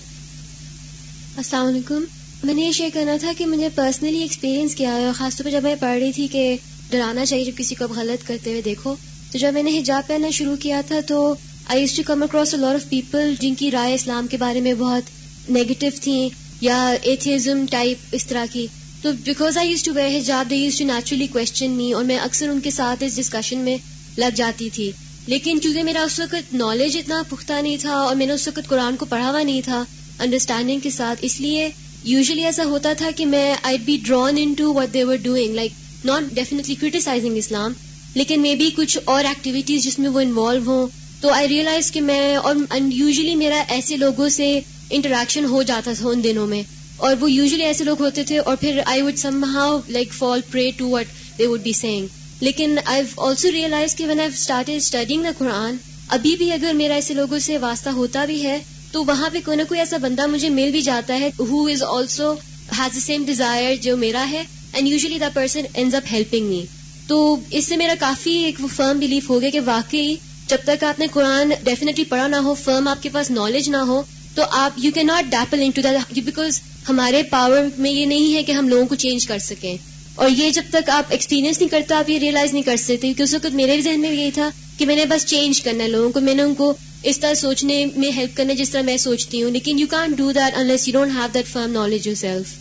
السلام 1.37 1.67
علیکم۔ 1.67 2.05
میں 2.45 2.55
نے 2.55 2.63
یہ 2.63 2.73
شیئر 2.73 2.89
کرنا 2.93 3.17
تھا 3.21 3.33
کہ 3.39 3.47
مجھے 3.47 3.69
پرسنلی 3.75 4.19
ایکسپیرینس 4.19 4.75
کیا 4.75 4.97
ہے 4.97 5.07
خاص 5.15 5.37
طور 5.37 5.45
پہ 5.45 5.51
جب 5.51 5.63
میں 5.63 5.75
پڑھ 5.81 5.99
رہی 5.99 6.13
تھی 6.13 6.27
کہ 6.27 6.57
ڈرانا 6.91 7.25
چاہیے 7.27 7.45
جب 7.45 7.53
کسی 7.57 7.75
کو 7.75 7.85
غلط 7.85 8.27
کرتے 8.27 8.51
ہوئے 8.51 8.63
دیکھو، 8.63 8.95
تو 9.33 9.39
جب 9.39 9.55
میں 9.55 9.63
نے 9.63 9.79
حجاب 9.79 10.07
پہننا 10.07 10.31
شروع 10.31 10.57
کیا 10.57 10.81
تھا 10.89 11.01
تو 11.07 11.35
I 11.67 11.81
used 11.81 11.97
to 11.97 12.03
come 12.07 12.23
across 12.23 12.55
lot 12.55 12.75
of 12.75 12.89
people 12.89 13.35
جن 13.41 13.55
کی 13.55 13.71
رائے 13.71 13.95
اسلام 13.95 14.27
کے 14.27 14.37
بارے 14.37 14.61
میں 14.61 14.75
بہت 14.75 15.03
نیگیٹو 15.51 15.87
تھیں 16.03 16.29
یا 16.61 16.95
ایتھیزم 17.03 17.65
ٹائپ 17.71 17.99
اس 18.13 18.27
طرح 18.27 18.45
کی۔ 18.53 18.67
تو 19.03 19.11
because 19.25 19.59
I 19.59 19.71
used 19.71 19.83
to 19.83 19.93
wear 19.95 20.19
حجاب 20.19 20.51
they 20.51 20.57
used 20.57 20.79
to 20.79 20.85
naturally 20.85 21.27
question 21.27 21.71
me 21.71 21.93
اور 21.93 22.05
میں 22.05 22.19
اکثر 22.19 22.49
ان 22.49 22.61
کے 22.61 22.71
ساتھ 22.71 23.05
اس 23.05 23.17
ڈسکشن 23.17 23.59
میں 23.59 23.77
لگ 24.17 24.35
جاتی 24.35 24.71
تھی۔ 24.71 24.91
لیکن 25.27 25.61
چونکہ 25.63 25.83
میرا 25.83 26.03
اس 26.03 26.19
وقت 26.21 26.53
نالج 26.55 26.97
اتنا 26.97 27.23
پختہ 27.29 27.61
نہیں 27.63 27.77
تھا 27.77 27.93
اور 27.93 28.17
میں 28.17 28.27
نے 28.27 28.33
اس 28.33 28.47
وقت 28.49 28.69
قرآن 28.69 28.97
کو 28.97 29.05
پڑھا 29.05 29.31
ہوا 29.31 29.43
نہیں 29.43 29.61
تھا 29.65 29.85
انڈرسٹینڈنگ 30.19 30.81
کے 30.81 30.91
ساتھ، 30.91 31.19
اس 31.23 31.41
لیے 31.41 31.69
یوزلی 32.05 32.45
ایسا 32.45 32.65
ہوتا 32.65 32.93
تھا 32.99 33.11
کہ 33.17 33.27
میں 33.27 33.55
I 33.63 33.79
be 33.85 33.97
drawn 34.05 34.39
in 34.39 34.53
to 34.55 34.73
what 34.75 34.93
they 34.95 35.05
were 35.05 35.17
doing 35.23 35.55
like 35.55 35.73
not 36.05 36.35
definitely 36.35 36.75
criticizing 36.75 37.37
Islam 37.37 37.73
لیکن 38.15 38.43
مے 38.43 38.55
بی 38.55 38.71
کچھ 38.77 38.99
اور 39.05 39.25
ایکٹیویٹیز 39.25 39.85
جس 39.85 39.99
میں 39.99 40.09
وہ 40.09 40.21
انوالو 40.21 40.63
ہوں۔ 40.67 40.87
تو 41.21 41.31
آئی 41.31 41.49
ریئلائز 41.49 41.91
کہ 41.93 42.01
میں، 42.01 42.37
اور 42.37 42.55
یوزلی 42.93 43.35
میرا 43.35 43.63
ایسے 43.69 43.97
لوگوں 43.97 44.29
سے 44.29 44.59
انٹریکشن 44.91 45.45
ہو 45.45 45.63
جاتا 45.63 45.93
تھا 45.99 46.09
ان 46.09 46.25
دنوں 46.25 46.47
میں۔ 46.47 46.63
اور 46.97 47.15
وہ 47.21 47.31
یوزلی 47.31 47.65
ایسے 47.65 47.85
لوگ 47.85 48.01
ہوتے 48.01 48.23
تھے 48.25 48.39
اور 48.39 48.57
پھر 48.57 48.81
I 48.87 49.03
would 49.03 49.17
sum 49.19 49.45
how 49.45 49.81
like 49.89 50.13
fall 50.13 50.41
prey 50.51 50.71
to 50.77 50.89
what 50.89 51.39
they 51.39 51.47
would 51.47 51.61
be 51.61 51.73
saying 51.73 52.07
لیکن 52.45 52.79
آئی 52.85 53.03
آلسو 53.17 53.51
ریئلائز 53.53 53.95
کہ 53.95 54.07
when 54.07 54.21
I 54.21 54.29
start 54.29 54.71
studying 54.71 55.23
the 55.23 55.31
Quran 55.39 55.77
ابھی 56.09 56.35
بھی 56.37 56.51
اگر 56.53 56.73
میرا 56.75 56.95
ایسے 56.95 57.15
لوگوں 57.15 57.39
سے 57.39 57.59
واسطہ 57.59 57.91
ہوتا 57.91 58.25
بھی 58.25 58.43
ہے، 58.43 58.59
تو 58.93 59.05
وہاں 59.05 59.31
پہ 59.33 59.39
کوئی 59.45 59.57
نہ 59.57 59.63
کوئی 59.69 59.81
ایسا 59.81 59.97
بندہ 60.03 60.27
مجھے 60.27 60.49
مل 60.49 60.71
بھی 60.71 60.81
جاتا 60.83 61.19
ہے 61.21 61.31
who 61.39 61.65
is 61.67 61.83
also 61.83 62.33
has 62.79 62.95
the 62.95 63.01
same 63.01 63.25
desire 63.25 63.75
جو 63.83 63.97
میرا 63.97 64.25
ہے 64.31 64.43
and 64.73 64.89
usually 64.89 65.19
the 65.19 65.29
person 65.35 65.65
end 65.73 65.95
up 65.95 66.13
helping 66.13 66.49
me 66.49 66.65
تو 67.07 67.37
اس 67.51 67.65
سے 67.65 67.77
میرا 67.77 67.95
کافی 68.01 68.33
ایک 68.45 68.61
فرم 68.77 68.99
بلیف 68.99 69.31
ہو 69.31 69.41
گیا 69.41 69.51
کہ 69.51 69.61
واقعی 69.65 70.15
جب 70.49 70.65
تک 70.65 70.85
آپ 70.85 70.99
نے 70.99 71.07
قرآن 71.13 71.53
ڈیفینیٹلی 71.63 72.05
پڑھا 72.05 72.27
نہ 72.27 72.37
ہو 72.37 72.55
فرم 72.55 72.89
آپ 72.89 73.03
کے 73.03 73.09
پاس 73.13 73.31
نالج 73.31 73.69
نہ 73.69 73.77
ہو، 73.77 74.03
تو 74.35 74.43
آپ 74.51 74.79
you 74.79 74.91
can 74.95 75.07
not 75.07 75.31
delve 75.31 75.63
into 75.71 75.83
because 76.15 76.61
ہمارے 76.89 77.23
پاور 77.23 77.67
میں 77.79 77.91
یہ 77.91 78.07
نہیں 78.07 78.35
ہے 78.35 78.43
کہ 78.43 78.53
ہم 78.53 78.69
لوگوں 78.69 78.87
کو 78.87 78.95
چینج 78.95 79.27
کر 79.27 79.39
سکیں۔ 79.39 79.77
اور 80.15 80.31
یہ 80.31 80.51
جب 80.51 80.63
تک 80.73 80.91
آپ 80.91 81.05
ایکسپیرینس 81.11 81.59
نہیں 81.59 81.69
کرتے 81.69 81.95
آپ 81.95 82.11
یہ 82.11 82.19
ریئلائز 82.19 82.53
نہیں 82.53 82.63
کر 82.63 82.77
سکتے 82.77 82.97
کیونکہ 82.97 83.23
اس 83.23 83.35
وقت 83.35 83.55
میرے 83.55 83.81
ذہن 83.81 84.01
میں 84.01 84.11
یہی 84.11 84.31
تھا 84.31 84.51
کہ 84.77 84.87
میں 84.87 84.97
نے 84.97 85.05
بس 85.05 85.27
چینج 85.27 85.63
کرنا 85.63 85.85
ہے 85.85 85.89
لوگوں 85.89 86.13
کو 86.13 86.21
میں 86.21 86.35
نے 86.35 86.43
ان 86.43 86.55
کو 86.55 86.75
اس 87.03 87.19
طرح 87.21 87.35
سوچنے 87.35 87.87
میں 87.97 88.11
ہیلپ 88.11 88.37
کرنا 88.37 88.53
جس 88.53 88.71
طرح 88.71 88.83
میں 88.83 88.97
سوچتی 88.97 89.43
ہوں۔ 89.43 89.51
لیکن 89.51 89.79
you 89.79 89.87
can 89.87 90.13
do 90.13 90.33
that 90.33 90.55
unless 90.57 90.89
you 90.89 90.93
don't 90.93 91.13
have 91.17 91.27
that 91.35 91.47
firm 91.47 91.73
knowledge 91.73 92.07
yourself 92.17 92.55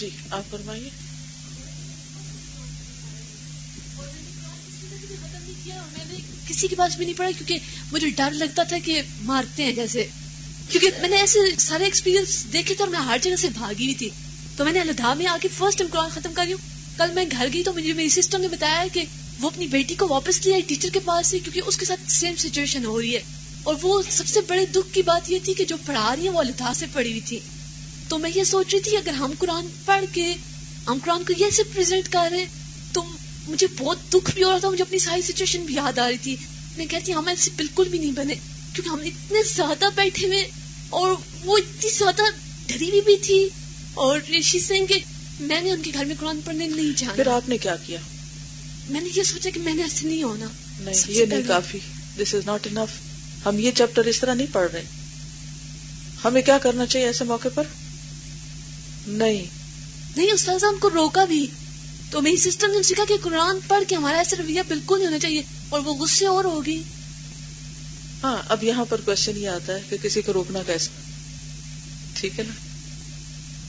جی 0.00 0.08
آپ 0.30 0.42
فرمائیے۔ 0.50 0.88
کسی 6.48 6.68
کے 6.68 6.76
پاس 6.76 6.96
بھی 6.96 7.04
نہیں 7.04 7.18
پڑا 7.18 7.30
کیونکہ 7.38 7.58
مجھے 7.92 8.10
ڈر 8.10 8.30
لگتا 8.32 8.62
تھا 8.62 8.76
کہ 8.84 9.02
مارتے 9.22 9.64
ہیں 9.64 9.72
جیسے۔ 9.72 10.06
کیونکہ 10.68 11.00
میں 11.00 11.08
نے 11.08 11.16
ایسے 11.16 11.38
سارے 11.58 11.84
ایکسپیرینس 11.84 12.46
دیکھے 12.52 12.74
تھے 12.74 12.84
اور 12.84 12.92
میں 12.92 13.00
ہر 13.00 13.18
جگہ 13.22 13.36
سے 13.36 13.48
بھاگی 13.48 13.84
ہوئی 13.84 13.94
تھی۔ 13.94 14.08
تو 14.62 14.64
میں 14.64 14.72
نے 14.72 14.80
اللہ 14.80 15.14
میں 15.14 15.26
آ 15.26 15.36
کے 15.42 15.48
فرسٹ 15.48 15.78
ٹائم 15.78 16.08
ختم 16.14 16.32
کر 16.34 16.42
رہی 16.44 16.52
ہوں۔ 16.52 16.98
کل 16.98 17.14
میں 17.14 17.24
گھر 17.30 17.48
گئی 17.52 17.62
تو 17.62 17.72
مجھے 17.72 17.92
میری 17.92 18.08
سسٹر 18.08 18.38
نے 18.38 18.48
بتایا 18.48 18.84
کہ 18.92 19.04
وہ 19.40 19.46
اپنی 19.46 19.66
بیٹی 19.66 19.94
کو 19.94 20.06
واپس 20.08 20.46
لیا 20.46 20.58
ٹیچر 20.66 20.88
کے 20.92 20.98
پاس 20.98 21.26
سے 21.26 21.38
کیونکہ 21.38 21.60
اس 21.66 21.76
کے 21.76 21.84
ساتھ 21.84 22.12
سیم 22.12 22.36
سچویشن 22.36 22.84
ہو 22.84 23.00
رہی 23.00 23.14
ہے۔ 23.14 23.20
اور 23.62 23.74
وہ 23.82 24.02
سب 24.10 24.26
سے 24.26 24.40
بڑے 24.40 24.66
دکھ 24.66 24.94
کی 24.94 25.02
بات 25.02 25.30
یہ 25.30 25.38
تھی 25.44 25.54
کہ 25.54 25.64
جو 25.64 25.76
پڑھا 25.86 26.16
رہی 26.16 26.24
ہے 26.24 26.30
وہ 26.30 26.38
اللہ 26.38 26.72
سے 26.76 26.86
پڑھی 26.92 27.10
ہوئی 27.10 27.20
تھی 27.20 27.38
تو 28.08 28.18
میں 28.18 28.30
یہ 28.34 28.44
سوچ 28.44 28.74
رہی 28.74 28.80
تھی، 28.80 28.96
اگر 28.96 29.12
ہم 29.12 29.32
قرآن 29.38 29.66
پڑھ 29.84 30.04
کے 30.12 30.34
ہم 30.86 30.98
قرآن 31.04 31.24
کو 31.24 31.32
یہ 31.38 31.50
سے 31.50 31.62
پریزنٹ 31.62 32.08
کر 32.08 32.28
رہے 32.32 32.44
تو 32.92 33.04
مجھے 33.48 33.66
بہت 33.78 33.98
دکھ 34.12 34.30
بھی 34.34 34.42
ہو 34.42 34.50
رہا 34.50 34.58
تھا، 34.58 34.70
مجھے 34.70 34.84
اپنی 34.84 34.98
ساری 34.98 35.22
سچویشن 35.22 35.62
بھی 35.62 35.74
یاد 35.74 35.98
آ 35.98 36.08
رہی 36.08 36.16
تھی۔ 36.16 36.36
میں 36.76 36.86
کہتی 36.86 37.12
ہم 37.12 37.28
ایسے 37.28 37.50
بالکل 37.56 37.88
بھی 37.88 37.98
نہیں 37.98 38.12
بنے، 38.12 38.34
کیونکہ 38.72 38.88
ہم 38.88 39.00
اتنے 39.00 39.38
زیادہ 39.54 39.84
بیٹھے 39.94 40.26
ہوئے 40.26 40.50
اور 40.90 41.12
وہ 41.44 41.58
اتنی 41.58 41.90
زیادہ 41.90 42.22
ڈری 42.66 42.88
ہوئی 42.88 43.00
بھی 43.00 43.16
تھی۔ 43.16 43.48
اور 43.94 44.20
سنگھ 44.60 44.86
کہ 44.88 44.98
میں 45.40 45.60
نے 45.60 45.70
ان 45.70 45.82
کے 45.82 45.90
گھر 45.94 46.04
میں 46.04 46.16
قرآن 46.20 46.40
پڑھنے 46.44 46.66
نہیں 46.66 46.98
جانا۔ 46.98 47.12
پھر 47.12 47.26
آپ 47.26 47.48
نے 47.48 47.58
کیا 47.58 47.76
کیا؟ 47.86 48.00
میں 48.90 49.00
نے 49.00 49.08
یہ 49.16 49.22
سوچا 49.22 49.50
کہ 49.50 49.60
میں 49.60 49.74
نے 49.74 49.82
ایسے 49.82 50.06
نہیں 50.06 50.22
ہونا۔ 50.22 50.46
نہیں 50.80 51.04
یہ 51.08 51.24
نہیں 51.24 51.42
کافی۔ 51.48 51.78
دس 52.18 52.34
از 52.34 52.46
ناٹ 52.46 52.66
انف 52.66 52.88
ہم 53.46 53.58
یہ 53.58 53.70
چیپٹر 53.70 54.04
اس 54.04 54.20
طرح 54.20 54.34
نہیں 54.34 54.46
پڑھ 54.52 54.72
رہے۔ 54.72 54.82
ہمیں 56.24 56.42
کیا 56.42 56.58
کرنا 56.58 56.86
چاہیے 56.86 57.06
ایسے 57.06 57.24
موقع 57.24 57.48
پر؟ 57.54 57.62
نہیں۔ 59.06 59.44
نہیں 60.16 60.32
استاذہ 60.32 60.66
ان 60.66 60.78
کو 60.78 60.90
روکا 60.90 61.24
بھی۔ 61.24 61.46
تو 62.10 62.22
میری 62.22 62.36
سسٹر 62.36 62.68
نے 62.68 62.82
سیکھا 62.82 63.02
کہ 63.08 63.16
قرآن 63.22 63.56
پڑھ 63.68 63.84
کے 63.88 63.96
ہمارا 63.96 64.18
ایسا 64.18 64.36
رویہ 64.38 64.60
بالکل 64.68 64.96
نہیں 64.98 65.06
ہونا 65.06 65.18
چاہیے 65.18 65.42
اور 65.68 65.80
وہ 65.80 65.94
غصے 65.94 66.26
اور 66.26 66.44
ہوگی۔ 66.44 66.82
ہاں 68.24 68.36
اب 68.48 68.64
یہاں 68.64 68.84
پر 68.84 69.00
کوشچن 69.00 69.36
یہ 69.36 69.48
آتا 69.48 69.74
ہے 69.74 69.80
کہ 69.88 69.96
کسی 70.02 70.22
کو 70.22 70.32
روکنا 70.32 70.58
کیسا 70.66 70.90
ٹھیک 72.14 72.38
ہے 72.38 72.44
نا؟ 72.44 72.71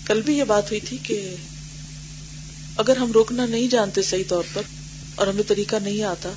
کل 0.06 0.22
بھی 0.22 0.38
یہ 0.38 0.44
بات 0.44 0.72
ہوئی 0.72 0.80
تھی 0.80 0.98
کہ 0.98 1.36
اگر 2.78 2.98
ہم 2.98 3.12
روکنا 3.12 3.46
نہیں 3.46 3.68
جانتے 3.68 4.02
صحیح 4.02 4.24
طور 4.28 4.44
پر 4.54 4.62
اور 5.16 5.28
ہمیں 5.28 5.44
طریقہ 5.48 5.76
نہیں 5.76 6.04
آتا 6.04 6.30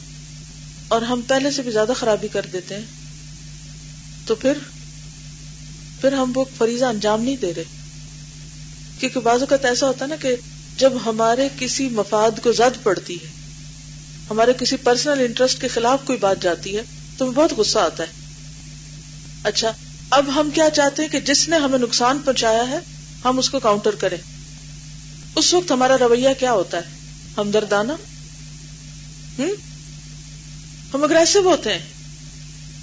اور 0.88 1.02
ہم 1.02 1.20
پہلے 1.26 1.50
سے 1.50 1.62
بھی 1.62 1.70
زیادہ 1.70 1.92
خرابی 1.96 2.28
کر 2.28 2.46
دیتے 2.52 2.74
ہیں، 2.74 2.84
تو 4.26 4.34
پھر 4.34 4.58
پھر 6.00 6.12
ہم 6.12 6.32
وہ 6.34 6.44
فریضہ 6.58 6.84
انجام 6.84 7.22
نہیں 7.22 7.36
دے 7.36 7.54
رہے۔ 7.54 7.64
کیونکہ 9.00 9.20
بعض 9.20 9.40
اوقات 9.40 9.64
ایسا 9.64 9.86
ہوتا 9.86 10.04
ہے 10.04 10.10
نا 10.10 10.16
کہ 10.16 10.34
جب 10.76 10.92
ہمارے 11.06 11.48
کسی 11.58 11.88
مفاد 11.88 12.30
کو 12.42 12.52
زد 12.52 12.82
پڑتی 12.82 13.14
ہے، 13.14 13.28
ہمارے 14.30 14.52
کسی 14.58 14.76
پرسنل 14.76 15.20
انٹرسٹ 15.20 15.60
کے 15.60 15.68
خلاف 15.68 16.00
کوئی 16.04 16.18
بات 16.18 16.42
جاتی 16.42 16.76
ہے، 16.76 16.82
تو 17.18 17.24
ہمیں 17.24 17.34
بہت 17.34 17.52
غصہ 17.52 17.78
آتا 17.78 18.02
ہے۔ 18.02 18.08
اچھا 19.42 19.72
اب 20.10 20.40
ہم 20.40 20.50
کیا 20.54 20.70
چاہتے 20.70 21.02
ہیں 21.02 21.08
کہ 21.08 21.20
جس 21.20 21.48
نے 21.48 21.56
ہمیں 21.56 21.78
نقصان 21.78 22.18
پہنچایا 22.18 22.68
ہے 22.68 22.78
ہم 23.26 23.38
اس 23.38 23.50
کو 23.50 23.60
کاؤنٹر 23.60 23.94
کریں۔ 23.94 24.18
اس 25.36 25.54
وقت 25.54 25.70
ہمارا 25.70 25.96
رویہ 25.98 26.28
کیا 26.38 26.52
ہوتا 26.52 26.78
ہے؟ 26.78 26.82
ہمدردانہ؟ 27.36 27.92
ہم؟ 29.38 29.48
ہم 30.94 31.04
اگریسو 31.04 31.40
ہوتے 31.40 31.72
ہیں۔ 31.72 31.86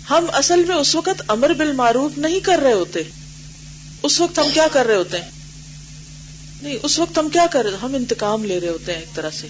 ہم 0.09 0.25
اصل 0.33 0.65
میں 0.65 0.75
اس 0.75 0.95
وقت 0.95 1.21
امر 1.27 1.53
بل 1.53 1.71
معروف 1.71 2.17
نہیں 2.17 2.39
کر 2.39 2.59
رہے 2.63 2.73
ہوتے۔ 2.73 3.00
اس 4.03 4.21
وقت 4.21 4.39
ہم 4.39 4.45
کیا 4.53 4.67
کر 4.71 4.85
رہے 4.85 4.95
ہوتے 4.95 5.21
ہیں؟ 5.21 5.31
نہیں، 6.62 6.75
اس 6.83 7.00
وقت 7.00 7.17
ہم 7.17 7.29
کیا 7.29 7.45
کر 7.51 7.65
رہے 7.65 7.77
ہم 7.77 7.95
انتقام 7.95 8.43
لے 8.45 8.59
رہے 8.59 8.69
ہوتے 8.69 8.93
ہیں 8.93 9.00
ایک 9.00 9.15
طرح 9.15 9.29
سے۔ 9.29 9.47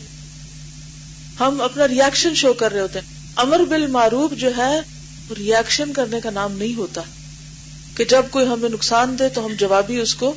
ہم 1.39 1.61
اپنا 1.61 1.87
ریئیکشن 1.87 2.35
شو 2.35 2.53
کر 2.53 2.71
رہے 2.71 2.81
ہوتے 2.81 2.99
ہیں۔ 2.99 3.07
امر 3.35 3.59
بل 3.59 3.87
معروف 3.87 4.31
جو 4.31 4.49
ہے 4.57 4.81
ریئیکشن 5.37 5.93
کرنے 5.93 6.21
کا 6.21 6.29
نام 6.29 6.57
نہیں 6.57 6.77
ہوتا۔ 6.77 7.01
کہ 7.95 8.05
جب 8.05 8.23
کوئی 8.31 8.47
ہمیں 8.47 8.69
نقصان 8.69 9.19
دے 9.19 9.29
تو 9.29 9.45
ہم 9.45 9.53
جوابی 9.53 9.97
اس 9.97 10.15
کو 10.15 10.33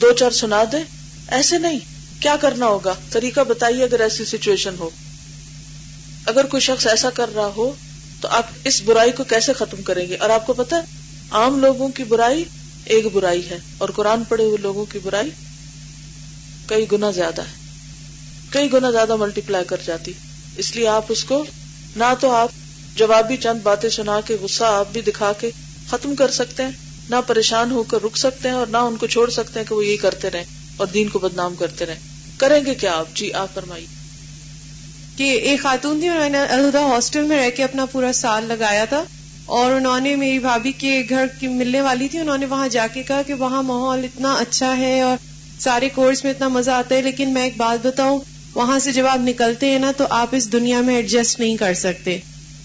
دو 0.00 0.12
چار 0.12 0.30
سنا 0.30 0.64
دیں 0.72 0.84
ایسے 1.28 1.58
نہیں، 1.58 1.78
کیا 2.20 2.36
کرنا 2.40 2.66
ہوگا؟ 2.66 2.94
طریقہ 3.10 3.40
بتائیے 3.40 3.84
اگر 3.84 4.00
ایسی 4.00 4.24
سچویشن 4.24 4.74
ہو۔ 4.78 4.90
اگر 6.24 6.44
کوئی 6.44 6.60
شخص 6.60 6.86
ایسا 6.86 7.10
کر 7.10 7.34
رہا 7.34 7.50
ہو، 7.56 7.72
تو 8.20 8.28
آپ 8.28 8.46
اس 8.64 8.82
برائی 8.82 9.12
کو 9.12 9.24
کیسے 9.24 9.52
ختم 9.52 9.82
کریں 9.82 10.08
گے؟ 10.08 10.16
اور 10.16 10.30
آپ 10.30 10.46
کو 10.46 10.52
پتا 10.52 10.80
عام 11.30 11.58
لوگوں 11.60 11.88
کی 11.88 12.04
برائی 12.04 12.44
ایک 12.84 13.06
برائی 13.12 13.50
ہے، 13.50 13.58
اور 13.78 13.88
قرآن 13.88 14.24
پڑھے 14.24 14.44
ہوئے 14.44 14.56
لوگوں 14.56 14.84
کی 14.84 14.98
برائی 14.98 15.30
کئی 16.66 16.86
گنا 16.92 17.10
زیادہ 17.10 17.40
ہے۔ 17.40 17.56
کئی 18.50 18.72
گنا 18.72 18.90
زیادہ 18.90 19.16
ملٹی 19.16 19.40
پلائی 19.40 19.64
کر 19.64 19.76
جاتی۔ 19.86 20.12
اس 20.56 20.76
لیے 20.76 20.86
آپ 20.88 21.04
اس 21.08 21.24
کو 21.24 21.44
نہ 21.96 22.12
تو 22.20 22.30
آپ 22.30 22.48
جوابی 22.94 23.36
چند 23.36 23.60
باتیں 23.62 23.90
سنا 23.90 24.20
کے، 24.20 24.36
غصہ 24.40 24.64
آپ 24.64 24.92
بھی 24.92 25.00
دکھا 25.00 25.32
کے 25.32 25.50
ختم 25.90 26.14
کر 26.14 26.30
سکتے 26.30 26.62
ہیں۔ 26.62 26.87
نہ 27.10 27.16
پریشان 27.26 27.70
ہو 27.70 27.82
کر 27.82 27.98
رک 28.04 28.16
سکتے 28.16 28.48
ہیں 28.48 28.54
اور 28.54 28.66
نہ 28.66 28.76
ان 28.76 28.96
کو 28.96 29.06
چھوڑ 29.06 29.30
سکتے 29.30 29.60
ہیں 29.60 29.66
کہ 29.66 29.74
وہ 29.74 29.86
یہی 29.86 29.96
کرتے 29.96 30.30
رہیں 30.30 30.44
اور 30.76 30.86
دین 30.86 31.08
کو 31.08 31.18
بدنام 31.18 31.54
کرتے 31.54 31.86
رہیں۔ 31.86 31.98
کریں 32.36 32.64
گے 32.66 32.74
کیا 32.74 32.92
آپ؟ 32.92 33.06
جی 33.14 33.32
آپ 33.32 33.54
فرمائیے۔ 33.54 33.86
کہ 35.16 35.22
ایک 35.22 35.62
خاتون 35.62 36.00
تھی 36.00 36.08
میں 36.08 36.30
نے 36.30 36.38
الہدا 36.38 36.80
ہاسٹل 36.80 37.22
میں 37.22 37.36
رہ 37.36 37.50
کے 37.50 37.64
اپنا 37.64 37.84
پورا 37.84 38.12
سال 38.12 38.44
لگایا 38.44 38.84
تھا 38.84 39.04
اور 39.46 39.70
انہوں 39.70 40.00
نے 40.00 40.16
میری 40.16 40.38
بھابھی 40.38 40.72
کے 40.72 41.02
گھر 41.08 41.26
کی 41.40 41.48
ملنے 41.48 41.80
والی 41.80 42.08
تھی۔ 42.08 42.18
انہوں 42.18 42.38
نے 42.38 42.46
وہاں 42.46 42.68
جا 42.68 42.86
کے 42.86 43.02
کہا 43.02 43.22
کہ 43.22 43.34
وہاں 43.34 43.62
ماحول 43.62 44.04
اتنا 44.04 44.34
اچھا 44.34 44.76
ہے 44.76 45.00
اور 45.00 45.16
سارے 45.60 45.88
کورس 45.88 46.24
میں 46.24 46.32
اتنا 46.32 46.48
مزہ 46.48 46.70
آتا 46.70 46.94
ہے، 46.94 47.02
لیکن 47.02 47.34
میں 47.34 47.44
ایک 47.44 47.54
بات 47.56 47.86
بتاؤں، 47.86 48.18
وہاں 48.54 48.78
سے 48.78 48.92
جب 48.92 49.06
آپ 49.06 49.18
نکلتے 49.18 49.70
ہیں 49.70 49.78
نا 49.78 49.92
تو 49.96 50.04
آپ 50.10 50.28
اس 50.32 50.52
دنیا 50.52 50.80
میں 50.80 50.96
ایڈجسٹ 50.96 51.40
نہیں 51.40 51.56
کر 51.56 51.74
سکتے۔ 51.74 52.18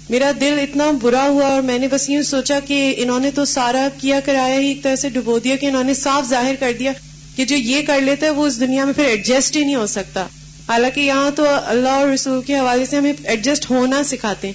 میرا 0.09 0.31
دل 0.39 0.59
اتنا 0.61 0.91
برا 1.01 1.27
ہوا 1.27 1.47
اور 1.47 1.61
میں 1.61 1.79
نے 1.79 1.87
بس 1.87 2.09
یوں 2.09 2.21
سوچا 2.21 2.59
کہ 2.59 2.95
انہوں 2.97 3.19
نے 3.19 3.31
تو 3.31 3.45
سارا 3.45 3.87
کیا 4.01 4.19
کرایا 4.19 4.59
ہی 4.59 4.67
ایک 4.67 4.83
طرح 4.83 4.95
سے 4.95 5.09
ڈبو 5.09 5.39
دیا 5.39 5.55
کہ 5.55 5.65
انہوں 5.65 5.83
نے 5.83 5.93
صاف 5.93 6.29
ظاہر 6.29 6.55
کر 6.59 6.71
دیا 6.79 6.91
کہ 7.35 7.45
جو 7.45 7.55
یہ 7.55 7.81
کر 7.81 8.01
لیتا 8.01 8.25
ہے 8.25 8.31
وہ 8.31 8.47
اس 8.47 8.59
دنیا 8.59 8.85
میں 8.85 8.93
پھر 8.93 9.03
ایڈجسٹ 9.03 9.55
ہی 9.55 9.61
نہیں 9.61 9.75
ہو 9.75 9.87
سکتا۔ 9.87 10.25
حالانکہ 10.67 10.99
یہاں 10.99 11.31
تو 11.35 11.45
اللہ 11.65 11.89
اور 11.89 12.07
رسول 12.07 12.41
کے 12.41 12.55
حوالے 12.55 12.85
سے 12.85 12.97
ہمیں 12.97 13.13
ایڈجسٹ 13.23 13.69
ہونا 13.69 14.03
سکھاتے 14.03 14.47
ہیں۔ 14.47 14.53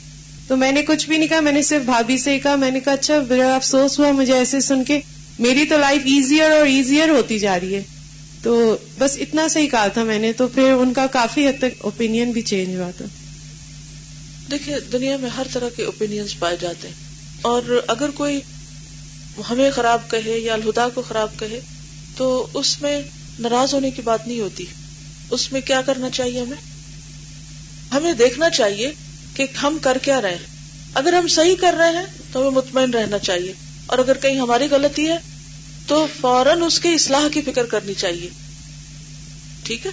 تو 0.49 0.57
میں 0.57 0.73
نے 0.73 0.83
کچھ 0.83 1.09
بھی 1.09 1.19
نہیں 1.19 1.29
کہا، 1.29 1.41
میں 1.41 1.53
نے 1.53 1.63
صرف 1.63 1.83
بھابھی 1.83 2.19
سے 2.19 2.33
ہی 2.33 2.39
کہا، 2.39 2.57
میں 2.57 2.71
نے 2.71 2.81
کہا 2.81 2.93
اچھا 2.93 3.19
بڑا 3.19 3.55
افسوس 3.55 3.99
ہوا 3.99 4.11
مجھے 4.11 4.35
ایسے 4.35 4.61
سن 4.61 4.85
کے۔ 4.85 5.01
میری 5.39 5.65
تو 5.65 5.79
لائف 5.79 6.03
ایزیئر 6.05 6.51
اور 6.51 6.67
ایزیئر 6.67 7.09
ہوتی 7.09 7.39
جا 7.39 7.61
رہی 7.61 7.75
ہے۔ 7.75 7.83
تو 8.43 8.77
بس 8.99 9.17
اتنا 9.21 9.49
صحیح 9.49 9.69
کہا 9.69 9.89
تھا 9.89 10.05
میں 10.05 10.19
نے، 10.19 10.33
تو 10.33 10.49
پھر 10.49 10.73
ان 10.73 10.93
کا 10.93 11.07
کافی 11.07 11.49
حد 11.49 11.59
تک 11.59 11.71
اوپینین 11.79 12.31
بھی 12.31 12.43
چینج 12.43 12.77
ہوا 12.77 12.91
تھا۔ 12.97 13.05
دیکھیے، 14.51 14.81
دنیا 14.81 15.17
میں 15.17 15.31
ہر 15.31 15.47
طرح 15.53 15.69
کے 15.77 15.85
اوپینینس 15.85 16.39
پائے 16.39 16.57
جاتے 16.61 16.89
ہیں۔ 16.89 16.95
اور 17.43 17.85
اگر 17.89 18.11
کوئی 18.11 18.41
ہمیں 19.51 19.71
خراب 19.71 20.11
کہے 20.11 20.39
یا 20.39 20.55
الہدا 20.55 20.89
کو 20.89 21.03
خراب 21.03 21.29
کہے، 21.39 21.61
تو 22.17 22.47
اس 22.55 22.83
میں 22.83 23.01
ناراض 23.39 23.75
ہونے 23.75 23.91
کی 23.91 24.03
بات 24.03 24.27
نہیں 24.27 24.41
ہوتی۔ 24.41 24.65
اس 25.31 25.53
میں 25.53 25.61
کیا 25.61 25.83
کرنا 25.83 26.11
چاہیے 26.11 26.41
ہمیں؟ 26.41 26.57
ہمیں 27.93 28.13
دیکھنا 28.13 28.51
چاہیے 28.51 28.93
کہ 29.35 29.47
ہم 29.63 29.79
کر 29.83 29.99
کیا 30.03 30.23
رہے 30.23 30.31
ہیں۔ 30.31 30.47
اگر 30.95 31.13
ہم 31.13 31.29
صحیح 31.29 31.55
کر 31.61 31.75
رہے 31.79 31.97
ہیں، 31.97 32.07
تو 32.33 32.41
ہمیں 32.41 32.51
مطمئن 32.51 32.91
رہنا 32.91 33.19
چاہیے۔ 33.19 33.53
اور 33.87 33.99
اگر 33.99 34.17
کہیں 34.17 34.41
ہماری 34.41 34.65
غلطی 34.71 35.11
ہے، 35.11 35.19
تو 35.87 36.07
فوراً 36.21 36.63
اس 36.63 36.81
کی 36.81 36.89
اصلاح 36.89 37.29
کی 37.33 37.43
فکر 37.43 37.67
کرنی 37.67 37.95
چاہیے۔ 37.95 38.29
ٹھیک 39.63 39.87
ہے؟ 39.87 39.91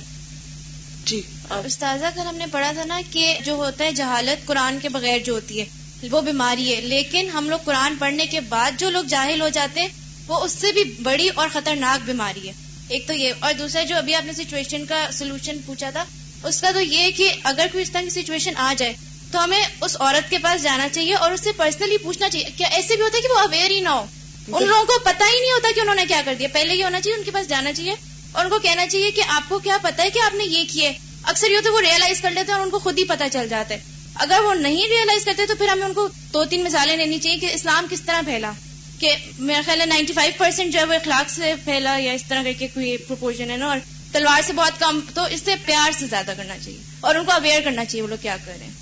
جی۔ 1.06 1.22
استاذہ 1.50 2.06
کل 2.16 2.22
ہم 2.22 2.36
نے 2.36 2.46
پڑھا 2.52 2.72
تھا 2.72 2.84
نا 2.86 3.02
کہ 3.12 3.38
جو 3.46 3.54
ہوتا 3.54 3.86
ہے 3.86 3.92
جہالت 3.92 4.46
قرآن 4.46 4.78
کے 4.82 4.90
بغیر 4.90 5.20
جو 5.20 5.34
ہوتی 5.34 5.62
ہے 5.62 5.66
وہ 6.12 6.22
بیماری 6.22 6.76
ہے۔ 6.76 6.82
لیکن 6.82 7.30
ہم 7.34 7.50
لوگ 7.50 7.60
قرآن 7.66 7.96
پڑھنے 8.00 8.26
کے 8.26 8.40
بعد 8.40 8.72
جو 8.78 8.90
لوگ 8.90 9.04
جاہل 9.04 9.42
ہو 9.42 9.50
جاتے 9.50 9.82
ہیں 9.82 9.88
وہ 10.28 10.40
اس 10.40 10.52
سے 10.52 10.72
بھی 10.72 10.84
بڑی 10.84 11.30
اور 11.36 11.48
خطرناک 11.54 12.06
بیماری 12.06 12.48
ہے۔ 12.48 12.54
ایک 12.88 13.08
تو 13.08 13.14
یہ 13.14 13.34
اور 13.40 13.54
دوسرا 13.54 13.84
جو 13.84 13.96
ابھی 13.98 14.16
آپ 14.16 14.26
نے 14.26 14.34
سچویشن 14.34 14.86
کا 14.86 15.08
سولوشن 15.14 15.58
پوچھا 15.66 15.90
تھا 15.90 16.06
اس 16.44 16.62
کا 16.62 16.72
تو 16.72 16.80
یہ 16.82 17.12
کہ 17.12 17.34
اگر 17.44 17.68
کوئی 17.72 17.82
اس 17.82 17.92
طرح 17.92 18.02
کی 18.02 18.10
سچویشن 18.10 18.54
آ 18.58 18.74
جائے 18.78 18.94
تو 19.32 19.44
ہمیں 19.44 19.62
اس 19.82 19.98
عورت 20.00 20.30
کے 20.30 20.38
پاس 20.38 20.64
جانا 20.64 20.90
چاہیے 20.90 21.14
اور 21.14 21.32
اس 21.32 21.42
سے 21.44 21.52
پرسنلی 21.52 21.98
پوچھنا 21.98 22.30
چاہیے۔ 22.30 22.46
کیا 22.58 22.68
ایسے 22.68 22.96
بھی 22.96 23.04
ہوتا 23.04 23.18
ہے 23.18 23.22
کہ 23.22 23.34
وہ 23.34 23.40
اویئر 23.40 23.72
ہی 23.72 23.80
نہ 23.80 23.90
ہو؟ 23.90 24.06
ان 24.48 24.68
لوگوں 24.68 24.86
کو 24.86 25.00
پتا 25.00 25.26
ہی 25.34 25.40
نہیں 25.40 25.52
ہوتا 25.52 25.68
کہ 25.76 25.80
انہوں 25.80 25.96
نے 25.96 26.06
کیا 26.08 26.22
کر 26.26 26.34
دیا۔ 26.40 26.48
پہلے 26.54 26.76
یہ 26.76 26.84
ہونا 26.84 27.02
چاہیے 27.02 27.18
ان 27.18 27.24
کے 27.24 27.32
پاس 27.32 27.48
جانا 27.50 27.74
چاہیے 27.74 27.94
اور 28.32 28.46
ان 28.46 28.52
کو 28.52 28.60
کہنا 28.60 28.88
چاہیے 28.88 29.12
کہ 29.12 29.22
آپ 29.28 29.50
کو 29.50 29.60
کیا 29.60 29.78
پتا 29.82 30.04
ہے 30.04 30.10
کہ 30.10 30.20
آپ 30.20 30.36
نے 30.36 30.44
یہ 30.44 30.64
کیے 30.74 30.92
اکثر 31.26 31.52
یہ 31.52 31.56
ہوتا 31.56 31.70
ہے 31.70 31.74
وہ 31.74 31.82
ریئلائز 31.82 32.22
کر 32.22 32.30
لیتے 32.30 32.52
ہیں 32.52 32.58
اور 32.58 32.66
ان 32.66 32.72
کو 32.72 32.80
خود 32.80 33.00
ہی 33.00 33.04
پتا 33.04 33.30
چل 33.30 33.50
جاتا 33.50 33.76
ہے۔ 33.76 33.80
اگر 34.16 34.40
وہ 34.44 34.54
نہیں 34.54 34.88
ریئلائز 34.88 35.26
کرتے 35.26 35.46
تو 35.46 35.56
پھر 35.56 35.68
ہمیں 35.68 35.88
ان 35.88 35.94
کو 35.94 36.08
دو 36.34 36.46
تین 36.46 36.64
مثالیں 36.64 36.98
لینی 36.98 37.20
چاہیے 37.20 37.38
کہ 37.38 37.54
اسلام 37.54 37.86
کس 37.90 38.02
طرح 38.02 38.22
پھیلا۔ 38.22 38.52
کہ 39.00 39.16
میرا 39.40 39.62
خیال 39.66 39.82
ہے 39.82 39.86
نائنٹی 39.86 40.14
فائیو 40.14 40.34
پرسینٹ 40.38 40.74
جو 40.74 40.80
ہے 40.80 40.84
وہ 40.84 40.94
اخلاق 40.94 41.30
سے 41.30 41.54
پھیلا 41.64 41.98
یا 41.98 42.12
اس 42.12 42.24
طرح 42.28 42.44
کر 42.44 42.52
کے 42.60 42.68
کوئی 42.68 42.98
پروپوزن 42.98 43.52
ہے 43.52 43.58
نا، 43.58 43.66
اور 43.66 43.78
تلوار 44.12 44.42
سے 44.46 44.54
بہت 44.54 44.80
کم، 44.80 45.00
تو 45.14 45.24
اس 45.24 45.42
سے 45.46 45.56
پیار 45.66 45.92
سے 46.00 46.06
زیادہ 46.08 46.34
کرنا 46.38 46.58
چاہیے۔ 46.66 46.80
اور 47.00 47.16
ان 47.16 47.26
کو 47.26 47.32
اویئر 47.32 47.62
کرنا 47.62 47.86
چاہیے 47.86 48.02
وہ 48.02 48.08
لوگ 48.08 48.18
کیا 48.22 48.38
کر 48.46 48.52
رہے 48.58 48.66
ہیں۔ 48.66 48.74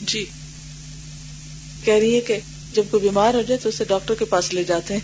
جی۔ 0.00 0.24
کہہ 1.84 1.94
رہی 1.94 2.14
ہے 2.16 2.20
کہ 2.20 2.38
جب 2.72 2.82
کوئی 2.90 3.02
بیمار 3.02 3.34
ہو 3.34 3.42
جائے 3.42 3.58
تو 3.58 3.68
اسے 3.68 3.84
ڈاکٹر 3.84 4.14
کے 4.14 4.24
پاس 4.24 4.54
لے 4.54 4.64
جاتے 4.64 4.94
ہیں۔ 4.94 5.00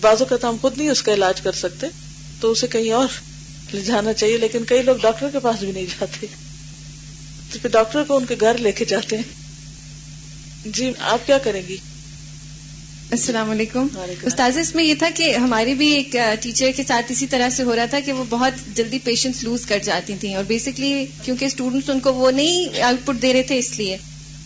بازو 0.00 0.24
کا 0.24 0.36
تو 0.36 0.48
ہم 0.48 0.56
خود 0.60 0.78
نہیں 0.78 0.88
اس 0.88 1.02
کا 1.02 1.14
علاج 1.14 1.40
کر 1.40 1.52
سکتے، 1.52 1.86
تو 2.40 2.50
اسے 2.50 2.66
کہیں 2.66 2.92
اور 2.92 3.08
لے 3.74 3.80
جانا 3.80 4.12
چاہیے 4.12 4.36
لیکن 4.36 4.64
کئی 4.64 4.82
لوگ 4.82 4.96
ڈاکٹر 4.96 5.28
کے 5.32 5.38
پاس 5.38 5.60
بھی 5.60 5.72
نہیں 5.72 5.86
جاتے۔ 5.86 6.26
تو 7.52 7.58
پھر 7.62 7.70
ڈاکٹر 7.70 8.04
کو 8.04 8.16
ان 8.16 8.26
کے 8.26 8.34
گھر 8.40 8.58
لے 8.58 8.72
کے 8.72 8.84
جاتے 8.84 9.16
ہیں۔ 9.16 9.22
جی 10.64 10.92
آپ 10.98 11.26
کیا 11.26 11.38
کریں 11.38 11.62
گی؟ 11.68 11.76
السلام 13.10 13.50
علیکم۔ 13.50 13.86
استاذ 14.22 14.58
اس 14.58 14.74
میں 14.74 14.84
یہ 14.84 14.94
تھا 14.94 15.08
کہ 15.14 15.36
ہماری 15.36 15.74
بھی 15.74 15.88
ایک 15.88 16.16
ٹیچر 16.40 16.70
کے 16.76 16.82
ساتھ 16.88 17.12
اسی 17.12 17.26
طرح 17.26 17.50
سے 17.50 17.62
ہو 17.62 17.76
رہا 17.76 17.84
تھا 17.84 18.00
کہ 18.00 18.12
وہ 18.12 18.24
بہت 18.28 18.76
جلدی 18.76 18.98
پیشنس 18.98 19.42
لوز 19.44 19.66
کر 19.66 19.78
جاتی 19.78 20.14
تھیں 20.20 20.34
اور 20.34 20.44
بیسکلی 20.44 21.06
کیونکہ 21.24 21.44
اسٹوڈینٹس 21.44 21.90
ان 21.90 22.00
کو 22.00 22.14
وہ 22.14 22.30
نہیں 22.30 22.80
آؤٹ 22.82 23.06
پٹ 23.06 23.22
دے 23.22 23.32
رہے 23.32 23.42
تھے 23.42 23.58
اس 23.58 23.78
لیے۔ 23.78 23.96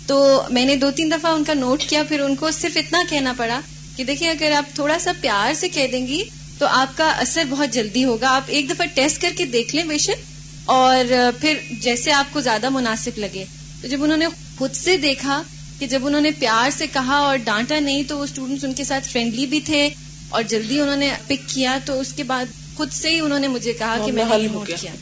تو 0.07 0.43
میں 0.51 0.65
نے 0.65 0.77
دو 0.77 0.91
تین 0.91 1.11
دفعہ 1.11 1.33
ان 1.33 1.45
کا 1.45 1.55
نوٹ 1.55 1.83
کیا 1.83 2.03
پھر 2.09 2.21
ان 2.21 2.37
کو 2.37 2.51
صرف 2.51 2.77
اتنا 2.77 2.99
کہنا 3.11 3.33
پڑا 3.37 3.61
کہ 3.97 4.05
دیکھیں 4.05 4.31
اگر 4.31 4.53
آپ 4.53 4.75
تھوڑا 4.75 4.99
سا 4.99 5.13
پیار 5.21 5.55
سے 5.55 5.69
کہہ 5.69 5.87
دیں 5.93 6.07
گی 6.07 6.25
تو 6.65 6.69
آپ 6.71 6.97
کا 6.97 7.09
اثر 7.11 7.45
بہت 7.51 7.75
جلدی 7.75 8.05
ہوگا۔ 8.05 8.29
آپ 8.29 8.43
ایک 8.47 8.71
دفعہ 8.71 8.87
ٹیسٹ 8.87 9.23
کر 9.23 9.33
کے 9.37 9.45
دیکھ 9.45 9.75
لیں 9.75 9.85
بیشک۔ 9.85 10.23
اور 10.65 11.05
پھر 11.41 11.59
جیسے 11.81 12.13
آپ 12.13 12.25
کو 12.33 12.41
زیادہ 12.41 12.69
مناسب 12.69 13.11
لگے۔ 13.17 13.45
تو 13.83 13.89
جب 13.89 14.05
انہوں 14.05 14.17
نے 14.17 14.27
خود 14.59 14.75
سے 14.75 14.97
دیکھا 14.97 15.43
کہ 15.79 15.87
جب 15.87 16.07
انہوں 16.07 16.21
نے 16.21 16.31
پیار 16.31 16.71
سے 16.71 16.87
کہا 16.93 17.15
اور 17.15 17.37
ڈانٹا 17.37 17.81
نہیں 17.81 18.03
تو 18.09 18.19
وہ 18.19 18.25
اسٹوڈینٹس 18.25 18.65
ان 18.65 18.75
کے 18.75 18.85
ساتھ 18.85 19.09
فرینڈلی 19.09 19.47
بھی 19.47 19.61
تھے 19.61 19.91
اور 20.29 20.43
جلدی 20.43 20.81
انہوں 20.81 20.97
نے 20.97 21.11
پک 21.27 21.49
کیا 21.49 21.79
تو 21.85 22.01
اس 22.01 22.13
کے 22.13 22.23
بعد 22.23 22.45
خود 22.77 22.93
سے 22.93 23.11
ہی 23.11 23.21
انہوں 23.21 23.39
نے 23.39 23.49
مجھے 23.49 23.73
کہا 23.73 23.97
کہ 24.07 24.13
میں 24.13 24.25
نوٹ 24.25 24.71
کیا۔ 24.81 24.93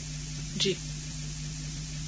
جی۔ 0.55 0.73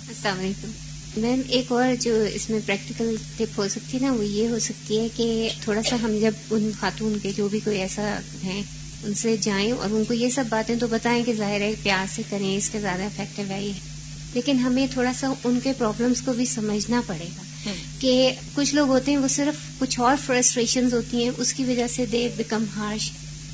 السلام 0.08 0.40
علیکم۔ 0.40 0.72
میم 1.18 1.42
ایک 1.48 1.72
اور 1.72 1.88
جو 2.00 2.24
اس 2.34 2.50
میں 2.50 2.60
پریکٹیکل 2.66 3.16
ٹپ 3.38 3.60
ہو 3.60 3.68
سکتی 3.68 3.98
ہے 3.98 4.06
نا 4.06 4.14
وہ 4.14 4.26
یہ 4.26 4.48
ہو 4.48 4.60
سکتی 4.60 5.00
ہے 5.00 5.08
کہ 5.16 5.50
تھوڑا 5.64 5.84
سا 5.84 5.96
ہم 6.04 6.18
جب 6.22 6.32
ان 6.52 6.72
خاتون 6.80 7.20
کے 7.20 7.32
جو 7.38 7.48
بھی 7.48 7.60
کوئی 7.60 7.80
ایسا 7.82 8.20
ہیں 8.44 8.64
ان 9.06 9.14
سے 9.14 9.36
جائیں 9.42 9.72
اور 9.72 9.90
ان 9.92 10.04
کو 10.04 10.14
یہ 10.14 10.30
سب 10.30 10.44
باتیں 10.50 10.76
تو 10.76 10.88
بتائیں 10.88 11.24
کہ 11.24 11.34
ظاہر 11.34 11.62
ہے 11.62 11.74
پیار 11.84 12.06
سے 12.16 12.22
کریں 12.30 12.58
اس 12.58 12.70
کا 12.70 12.80
زیادہ 12.80 13.04
افیکٹو 13.04 13.42
ہے 13.50 13.62
یہ۔ 13.64 13.74
لیکن 14.34 14.60
ہمیں 14.60 14.88
تھوڑا 14.92 15.12
سا 15.20 15.28
ان 15.44 15.60
کے 15.64 15.74
پرابلمس 15.78 16.22
کو 16.22 16.34
بھی 16.34 16.46
سمجھنا 16.46 17.02
پڑے 17.08 17.28
گا 17.38 17.72
کہ 18.00 18.32
کچھ 18.54 18.76
لوگ 18.76 18.88
ہوتے 18.88 19.12
ہیں 19.12 19.18
وہ 19.18 19.28
صرف 19.28 19.80
کچھ 19.80 20.00
اور 20.00 20.16
فرسٹریشن 20.26 20.88
ہوتی 20.92 21.24
ہیں 21.24 21.32
اس 21.38 21.54
کی 21.54 21.64
وجہ 21.64 21.88
سے 21.88 22.06
دے 22.06 22.28
بیکم 22.38 22.64
ہارش 22.76 23.12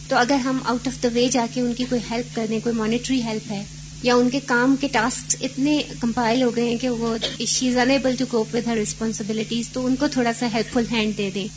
تو 0.08 0.16
اگر 0.16 0.36
ہم 0.36 0.58
آؤٹ 0.66 0.88
آف 0.88 1.04
دا 1.04 1.10
وے 1.14 1.28
جا 1.28 1.46
کے 1.54 1.62
ان 1.62 1.74
کی 1.74 1.86
کوئی 1.90 2.02
ہیلپ 2.12 2.36
کر 2.36 2.46
دیں 2.50 2.60
کوئی 2.60 2.76
مانیٹری 2.76 3.22
ہیلپ 3.24 3.52
ہے 3.52 3.64
یا 4.04 4.16
ان 4.16 4.30
کے 4.30 4.40
کام 4.46 4.76
کے 4.82 4.88
ٹاسک 4.88 5.36
اتنے 5.42 5.82
کمپائل 6.00 6.44
ہو 6.44 6.56
گئے 6.56 6.70
ہیں 6.70 6.78
کہ 6.78 6.90
وہ 6.90 7.16
she 7.48 7.68
is 7.68 7.78
unable 7.78 8.16
to 8.16 8.26
cope 8.30 8.56
with 8.56 8.68
her 8.68 8.76
responsibilities 8.76 9.70
تو 9.70 9.86
ان 9.86 9.96
کو 9.96 10.08
تھوڑا 10.08 10.32
سا 10.40 10.48
ہیلپ 10.54 10.74
فل 10.74 10.84
ہینڈ 10.92 11.18
دے 11.18 11.30
دیں۔ 11.36 11.48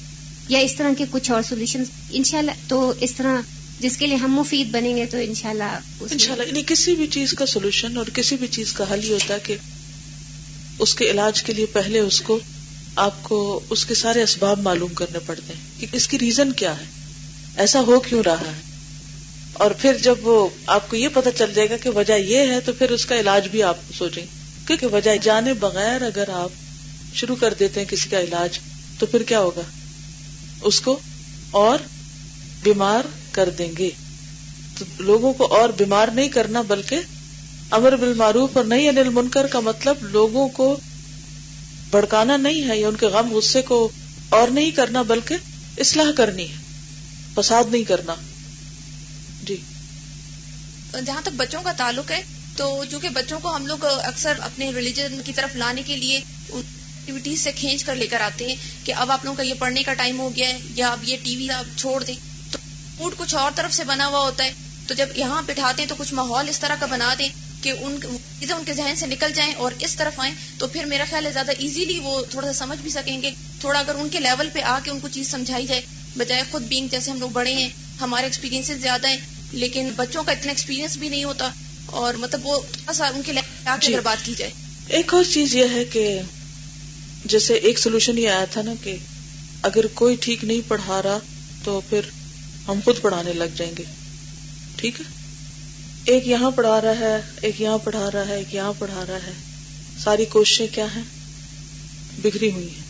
یا 0.48 0.58
اس 0.58 0.74
طرح 0.74 0.90
کے 0.98 1.04
کچھ 1.10 1.30
اور 1.30 1.42
سولوشن 1.42 1.82
انشاءاللہ 2.10 2.50
تو 2.68 2.92
اس 3.00 3.14
طرح 3.14 3.40
جس 3.80 3.96
کے 3.96 4.06
لیے 4.06 4.16
ہم 4.16 4.34
مفید 4.34 4.70
بنیں 4.70 4.96
گے 4.96 5.06
تو 5.06 5.16
انشاءاللہ 5.16 5.78
انشاءاللہ 6.00 6.46
یعنی 6.46 6.62
کسی 6.66 6.94
بھی 6.94 7.06
چیز 7.06 7.32
کا 7.32 7.46
سولوشن 7.46 7.96
اور 7.96 8.06
کسی 8.12 8.36
بھی 8.36 8.46
چیز 8.46 8.72
کا 8.72 8.84
حل 8.90 9.02
ہی 9.02 9.12
ہوتا 9.12 9.34
ہے 9.34 9.38
کہ 9.44 9.56
اس 10.78 10.94
کے 10.94 11.10
علاج 11.10 11.42
کے 11.42 11.52
لیے 11.52 11.66
پہلے 11.66 11.98
اس 11.98 12.20
کو، 12.20 12.38
آپ 12.96 13.22
کو 13.22 13.60
اس 13.70 13.84
کے 13.86 13.94
سارے 13.94 14.22
اسباب 14.22 14.60
معلوم 14.60 14.94
کرنے 14.94 15.18
پڑتے 15.18 15.52
ہیں 15.52 15.80
کہ 15.80 15.86
اس 15.92 16.08
کی 16.08 16.18
ریزن 16.18 16.52
کیا 16.52 16.80
ہے، 16.80 16.84
ایسا 17.56 17.80
ہو 17.80 18.00
کیوں 18.00 18.22
رہا 18.22 18.40
ہے؟ 18.40 18.60
اور 19.52 19.70
پھر 19.70 19.96
جب 20.02 20.26
وہ 20.26 20.48
آپ 20.66 20.90
کو 20.90 20.96
یہ 20.96 21.08
پتا 21.12 21.30
چل 21.30 21.52
جائے 21.54 21.70
گا 21.70 21.76
کہ 21.76 21.90
وجہ 21.90 22.12
یہ 22.12 22.38
ہے 22.38 22.60
تو 22.60 22.72
پھر 22.72 22.90
اس 22.90 23.06
کا 23.06 23.20
علاج 23.20 23.48
بھی 23.48 23.62
آپ 23.62 23.76
سوچیں۔ 23.98 24.24
کیونکہ 24.66 24.86
وجہ 24.86 25.16
جانے 25.16 25.52
بغیر 25.52 26.02
اگر 26.02 26.28
آپ 26.28 26.50
شروع 27.14 27.36
کر 27.36 27.54
دیتے 27.54 27.80
ہیں 27.80 27.86
کسی 27.88 28.08
کا 28.08 28.20
علاج 28.20 28.58
تو 28.98 29.06
پھر 29.06 29.22
کیا 29.22 29.40
ہوگا؟ 29.40 29.62
اس 30.62 30.80
کو 30.80 30.98
اور 31.50 31.78
بیمار 32.62 33.04
کر 33.34 33.50
دیں 33.50 33.72
گے۔ 33.78 33.90
تو 34.78 34.84
لوگوں 34.98 35.32
کو 35.32 35.44
اور 35.54 35.68
بیمار 35.68 36.08
نہیں 36.08 36.28
کرنا، 36.28 36.62
بلکہ 36.62 37.00
امر 37.70 37.96
بالمعروف 37.96 38.56
اور 38.56 38.64
نہیں 38.64 38.88
انل 38.88 39.08
منکر 39.08 39.46
کا 39.46 39.60
مطلب 39.60 39.96
لوگوں 40.00 40.48
کو 40.48 40.76
بڑکانا 41.90 42.36
نہیں 42.36 42.68
ہے 42.68 42.78
یا 42.78 42.88
ان 42.88 42.96
کے 42.96 43.06
غم، 43.06 43.32
غصے 43.32 43.62
کو 43.62 43.88
اور 44.28 44.48
نہیں 44.48 44.70
کرنا، 44.70 45.02
بلکہ 45.02 45.36
اصلاح 45.78 46.10
کرنی 46.12 46.48
ہے، 46.48 46.56
فساد 47.34 47.64
نہیں 47.70 47.82
کرنا۔ 47.82 48.14
جی۔ 49.42 49.56
جہاں 51.06 51.20
تک 51.22 51.34
بچوں 51.36 51.62
کا 51.62 51.72
تعلق 51.72 52.10
ہے، 52.10 52.22
تو 52.56 52.84
چونکہ 52.90 53.08
بچوں 53.08 53.38
کو 53.40 53.56
ہم 53.56 53.66
لوگ 53.66 53.84
اکثر 53.84 54.32
اپنے 54.40 54.70
ریلیجن 54.72 55.20
کی 55.24 55.32
طرف 55.32 55.56
لانے 55.56 55.82
کے 55.86 55.96
لیے 55.96 56.16
ایکٹیویٹیز 56.16 57.40
سے 57.40 57.52
کھینچ 57.52 57.84
کر 57.84 57.96
لے 57.96 58.06
کر 58.06 58.20
آتے 58.20 58.46
ہیں 58.46 58.56
کہ 58.84 58.94
اب 58.94 59.10
آپ 59.10 59.24
لوگوں 59.24 59.36
کا 59.36 59.42
یہ 59.42 59.54
پڑھنے 59.58 59.82
کا 59.82 59.94
ٹائم 59.94 60.18
ہو 60.18 60.30
گیا 60.36 60.48
ہے، 60.48 60.58
یا 60.74 60.88
اب 60.88 60.98
یہ 61.02 61.16
ٹی 61.22 61.36
وی 61.36 61.50
آپ 61.50 61.78
چھوڑ 61.78 62.04
دیں۔ 62.04 62.33
موڈ 62.98 63.14
کچھ 63.18 63.34
اور 63.34 63.50
طرف 63.54 63.72
سے 63.74 63.84
بنا 63.84 64.06
ہوا 64.06 64.18
ہوتا 64.18 64.44
ہے۔ 64.44 64.52
تو 64.88 64.94
جب 64.94 65.06
یہاں 65.16 65.42
بٹھاتے 65.42 65.82
ہیں 65.82 65.88
تو 65.88 65.94
کچھ 65.98 66.14
ماحول 66.14 66.48
اس 66.48 66.60
طرح 66.60 66.74
کا 66.80 66.86
بنا 66.86 67.14
دیں 67.18 67.28
کہ 67.62 67.72
ان 67.80 67.96
چیزیں 68.40 68.54
ان 68.56 68.64
کے 68.64 68.72
ذہن 68.72 68.96
سے 68.96 69.06
نکل 69.06 69.32
جائیں 69.34 69.54
اور 69.54 69.72
اس 69.78 69.96
طرف 69.96 70.20
آئیں 70.20 70.34
تو 70.58 70.66
پھر 70.66 70.84
میرا 70.84 71.04
خیال 71.10 71.26
ہے 71.26 71.32
زیادہ 71.32 71.52
ایزیلی 71.58 72.00
وہ 72.02 72.22
تھوڑا 72.30 72.52
سا 72.52 72.64
سمجھ 72.64 72.78
بھی 72.78 72.90
سکیں 72.90 73.22
گے۔ 73.22 73.30
تھوڑا 73.60 73.78
اگر 73.78 73.94
ان 73.94 74.08
کے 74.08 74.20
لیول 74.20 74.48
پہ 74.52 74.60
آ 74.60 74.78
کے 74.84 74.90
ان 74.90 75.00
کو 75.00 75.08
چیز 75.08 75.30
سمجھائی 75.30 75.66
جائے 75.66 75.80
بجائے 76.16 76.42
خود 76.50 76.62
بینگ 76.62 76.88
جیسے 76.90 77.10
ہم 77.10 77.18
لوگ 77.20 77.30
بڑے 77.30 77.52
ہیں 77.54 77.68
ہمارے 78.00 78.24
ایکسپیرینس 78.26 78.66
زیادہ 78.66 79.08
ہیں 79.08 79.16
لیکن 79.52 79.90
بچوں 79.96 80.22
کا 80.22 80.32
اتنا 80.32 80.50
ایکسپیرینس 80.50 80.96
بھی 80.96 81.08
نہیں 81.08 81.24
ہوتا۔ 81.24 81.50
اور 81.86 82.14
مطلب 82.14 82.46
وہ 82.46 82.58
تھوڑا 82.72 82.92
سا 82.92 83.06
ان 83.06 83.22
کے 83.22 83.32
لیول 83.32 83.80
جی۔ 83.80 83.94
اگر 83.94 84.02
بات 84.02 84.24
کی 84.24 84.34
جائے۔ 84.38 84.50
ایک 84.88 85.14
اور 85.14 85.24
چیز 85.24 85.54
یہ 85.54 85.64
ہے 85.72 85.84
کہ 85.84 86.20
جیسے 87.24 87.54
ایک 87.54 87.78
سولوشن 87.78 88.18
یہ 88.18 88.28
آیا 88.28 88.44
تھا 88.44 88.62
نا 88.62 88.72
کہ 88.82 88.96
اگر 89.62 89.86
کوئی 89.94 90.16
ٹھیک 90.20 90.44
نہیں 90.44 90.60
پڑھا 90.68 91.02
رہا 91.02 91.18
تو 91.64 91.80
پھر 91.88 92.00
ہم 92.68 92.80
خود 92.84 93.00
پڑھانے 93.00 93.32
لگ 93.32 93.44
جائیں 93.56 93.72
گے۔ 93.78 93.82
ٹھیک 94.76 95.00
ہے؟ 95.00 95.04
ایک 96.04 96.28
یہاں 96.28 96.50
پڑھا 96.50 96.80
رہا 96.80 96.98
ہے، 96.98 97.20
ایک 97.40 97.60
یہاں 97.60 97.78
پڑھا 97.78 98.10
رہا 98.14 98.28
ہے، 98.28 98.36
ایک 98.36 98.54
یہاں 98.54 98.72
پڑھا 98.78 99.04
رہا 99.08 99.18
ہے۔ 99.26 99.32
ساری 99.98 100.24
کوششیں 100.24 100.66
کیا 100.72 100.86
ہیں؟ 100.96 101.02
بگڑی 102.22 102.50
ہوئی 102.50 102.66
ہیں۔ 102.66 102.84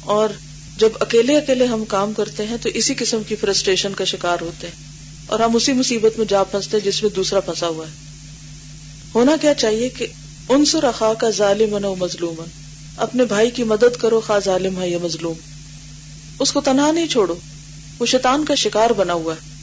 اور 0.00 0.28
جب 0.76 0.88
اکیلے 1.00 1.36
اکیلے 1.36 1.64
ہم 1.64 1.84
کام 1.84 2.12
کرتے 2.12 2.46
ہیں 2.46 2.56
تو 2.62 2.68
اسی 2.68 2.94
قسم 2.94 3.22
کی 3.28 3.36
فرسٹریشن 3.36 3.94
کا 3.94 4.04
شکار 4.04 4.38
ہوتے 4.40 4.66
ہیں۔ 4.66 4.84
اور 5.26 5.40
ہم 5.40 5.56
اسی 5.56 5.72
مصیبت 5.72 6.18
میں 6.18 6.26
جا 6.26 6.44
پھنستے 6.44 6.76
ہیں 6.76 6.84
جس 6.84 7.02
میں 7.02 7.10
دوسرا 7.10 7.40
پھنسا 7.40 7.68
ہوا 7.68 7.86
ہے۔ 7.86 7.92
ہونا 9.14 9.32
کیا 9.40 9.54
چاہیے 9.54 9.88
کہ 9.88 10.06
ان 10.48 10.64
سے 10.64 10.80
رخا 10.80 11.14
کا 11.14 11.30
ظالم 11.30 11.84
و 11.84 11.94
مظلوم 11.94 12.44
اپنے 12.96 13.24
بھائی 13.24 13.50
کی 13.50 13.62
مدد 13.62 14.00
کرو، 14.00 14.20
خواہ 14.20 14.40
ظالم 14.44 14.82
ہے 14.82 14.90
یا 14.90 14.98
مظلوم۔ 15.02 15.50
اس 16.38 16.52
کو 16.52 16.60
تنہا 16.60 16.92
نہیں 16.92 17.06
چھوڑو۔ 17.06 17.34
وہ 17.98 18.06
شیطان 18.06 18.44
کا 18.44 18.54
شکار 18.54 18.90
بنا 18.90 19.12
ہوا 19.12 19.34
ہے۔ 19.34 19.54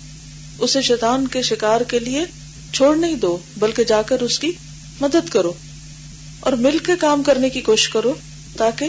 اسے 0.60 0.82
شیطان 0.82 1.28
کے 1.28 1.42
شکار 1.42 1.82
کے 1.82 2.00
لیے 2.00 2.26
چھوڑ 2.74 2.96
نہیں 2.96 3.16
دو، 3.16 3.38
بلکہ 3.58 3.84
جا 3.84 4.02
کر 4.02 4.22
اس 4.22 4.40
کی 4.40 4.52
مدد 5.02 5.30
کرو 5.30 5.54
اور 6.40 6.54
مل 6.54 6.78
کے 6.78 6.92
کام 7.00 7.24
کرنے 7.24 7.50
کی 7.50 7.62
کوشش 7.62 7.90
کرو 7.90 8.14
تاکہ 8.58 8.88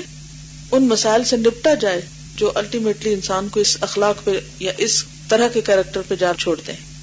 ان 0.71 0.89
مسائل 0.89 1.25
سے 1.25 1.37
نپٹا 1.37 1.75
جائے 1.75 2.01
جو 2.37 2.53
الٹیمیٹلی 2.55 3.13
انسان 3.13 3.49
کو 3.49 3.61
اس 3.61 3.77
اخلاق 3.81 4.25
پہ 4.25 4.31
یا 4.59 4.73
اس 4.79 5.05
طرح 5.29 5.49
کے 5.49 5.61
کیریکٹر 5.61 6.01
پہ 6.09 6.15
جا 6.15 6.33
چھوڑتے 6.39 6.73
ہیں۔ 6.73 6.94